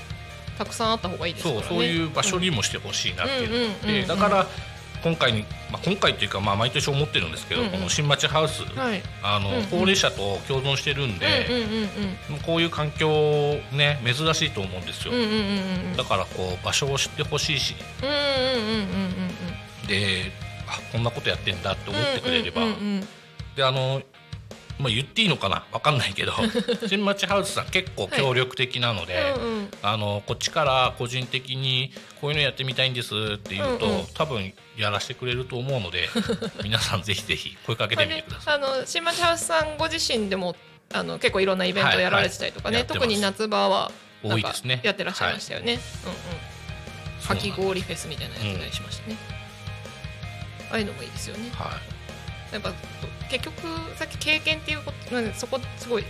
[0.58, 1.62] たくさんあった方がいいですからね。
[1.62, 4.46] そうそういう場所にもしてほしいなっていうのがあっうんうんうんうんてだから
[5.06, 7.72] 今回に、まあ、今回っていうか、まあ、毎年思ってるんですけど、うんうん。
[7.74, 9.00] この新町ハウス、はい。
[9.22, 9.66] あのうんうん。
[9.66, 13.08] 高齢者と共存してるんで、うんうんうんこういう環境
[13.72, 15.28] ね珍しいと思うんですよ、うんうん
[15.90, 17.74] うんだからこう場所を知ってほしいし。
[19.86, 20.32] で
[20.66, 22.62] あこんなことやってんだって思ってくれれば、
[23.54, 24.02] であの、
[24.78, 25.64] まあ、言っていいのかな？
[25.72, 26.32] わかんないけど
[26.86, 29.70] 新町ハウスさん結構協力的なので、うんうん。
[29.82, 34.06] あのこっちから個人的にこういうのやってみたいんですって言うと、うんうん。
[34.14, 36.08] 多分やらせてくれると思うので
[36.62, 38.54] 皆さんぜひぜひ声かけてみてください。
[38.56, 40.54] あの新町ハウスさんご自身でも
[40.92, 42.86] あの結構いろんなイベントやられてたりとかね、はい。
[42.86, 43.90] はい特に夏場は
[44.22, 44.80] 多いですね。
[44.82, 45.80] やってらっしゃいましたよね。
[46.04, 47.26] うんうん。
[47.26, 49.16] かき氷フェスみたいなのやってたりしましたね。
[50.70, 51.50] ああいうのもいいですよね。
[51.54, 51.78] は
[52.56, 52.72] やっぱ
[53.30, 53.54] 結局
[53.96, 56.04] さっき経験っていうことなんでそこすごい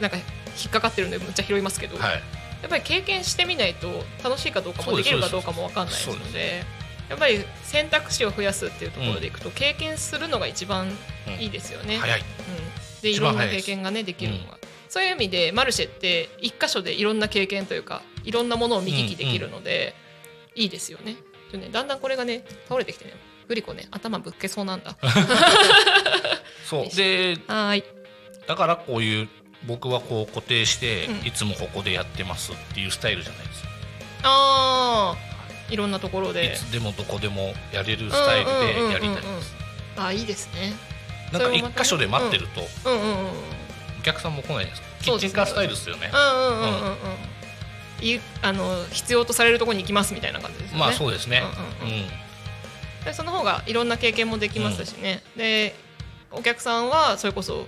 [0.00, 2.18] なんか引っかかってるんでむっちゃ拾いますけど、い、はい、や
[2.66, 3.88] っぱり経験してみないと
[4.22, 5.94] 楽しいかどうかもですきるかどうかも分かんない。
[5.94, 6.64] ですそうでで
[7.08, 10.88] やっぱり選択肢を増やすっていうところでいくと、経験するのが一番
[11.38, 11.98] いいですよね。
[11.98, 12.20] 早い。
[12.20, 14.58] うん、でい一ろんな経験がねできるのが、
[14.88, 19.94] そういう意味でマルシェって一箇所でいろんな経験というかいろんなものを見聞きできるので、
[20.54, 21.16] いいですよね。
[21.50, 23.12] でねだんだんこれがね倒れてきてね
[23.52, 24.96] グリコね頭ぶっけそうなんだ。
[26.64, 27.84] そうではーい。
[28.48, 29.28] だからこういう
[29.66, 33.64] 僕はこう固定して、うんいつもここでやってますっていうスタイルじゃないです
[34.24, 35.16] ああ
[35.70, 36.54] いろんなところいで。
[36.56, 39.54] つでもどこでもやれるスタイルでやりたいです、
[39.98, 40.72] あーいいですね。
[41.30, 43.26] なんか一箇所で待ってると、うんうんうんうん。
[44.00, 46.94] お客さんも来ないですかキッチンカースタイルですよねうんうんうんうんう
[48.02, 48.04] ん。
[48.04, 50.80] いあの必要とされるところに行きますみたいな感じですよね。
[50.80, 51.42] まあそうですね、
[51.82, 52.06] うんうんうんうん
[53.04, 55.74] でその方がいろんな経験もできますしね、で
[56.30, 57.66] お客さんはそれこそ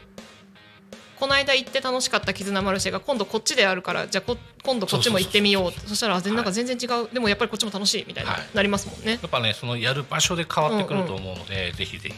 [1.18, 8.42] この間行って楽しかった絆マルシェが今度こっちであるからじゃあこ今度こっちも行ってみようそしたらなんか全然違う、でもやっぱりこっちも楽しいみたいな、はい。
[8.54, 9.12] なりますもんね。
[9.12, 12.14] やっぱねそのやる場所で変わってくると思うので、ぜひぜひ。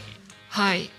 [0.49, 0.89] はい。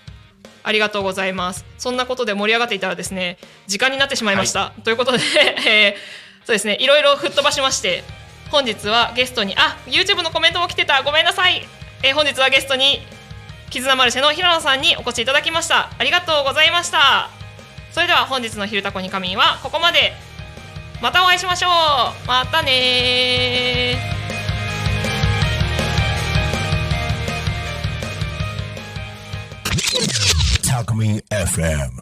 [0.63, 1.65] ありがとうございます。
[1.77, 5.19] そんなことで盛り上がっていたらですね時間になってしまいました、ということで、
[5.67, 6.77] えーそうですね。
[6.79, 8.03] いろいろ吹っ飛ばしまして
[8.49, 11.03] 本日はゲストにあ YouTube のコメントも来てた。
[11.03, 11.67] ごめんなさい、
[12.03, 12.99] えー本日はゲストに
[13.69, 15.89] 絆マルシェの平野さんにお越しいただきました。
[15.97, 17.29] ありがとうございました。
[17.91, 20.13] それでは本日の「昼タコに仮眠」はここまで。
[21.01, 22.27] またお会いしましょう。
[22.27, 30.69] またねー。
[30.69, 31.91] Talk Me FM.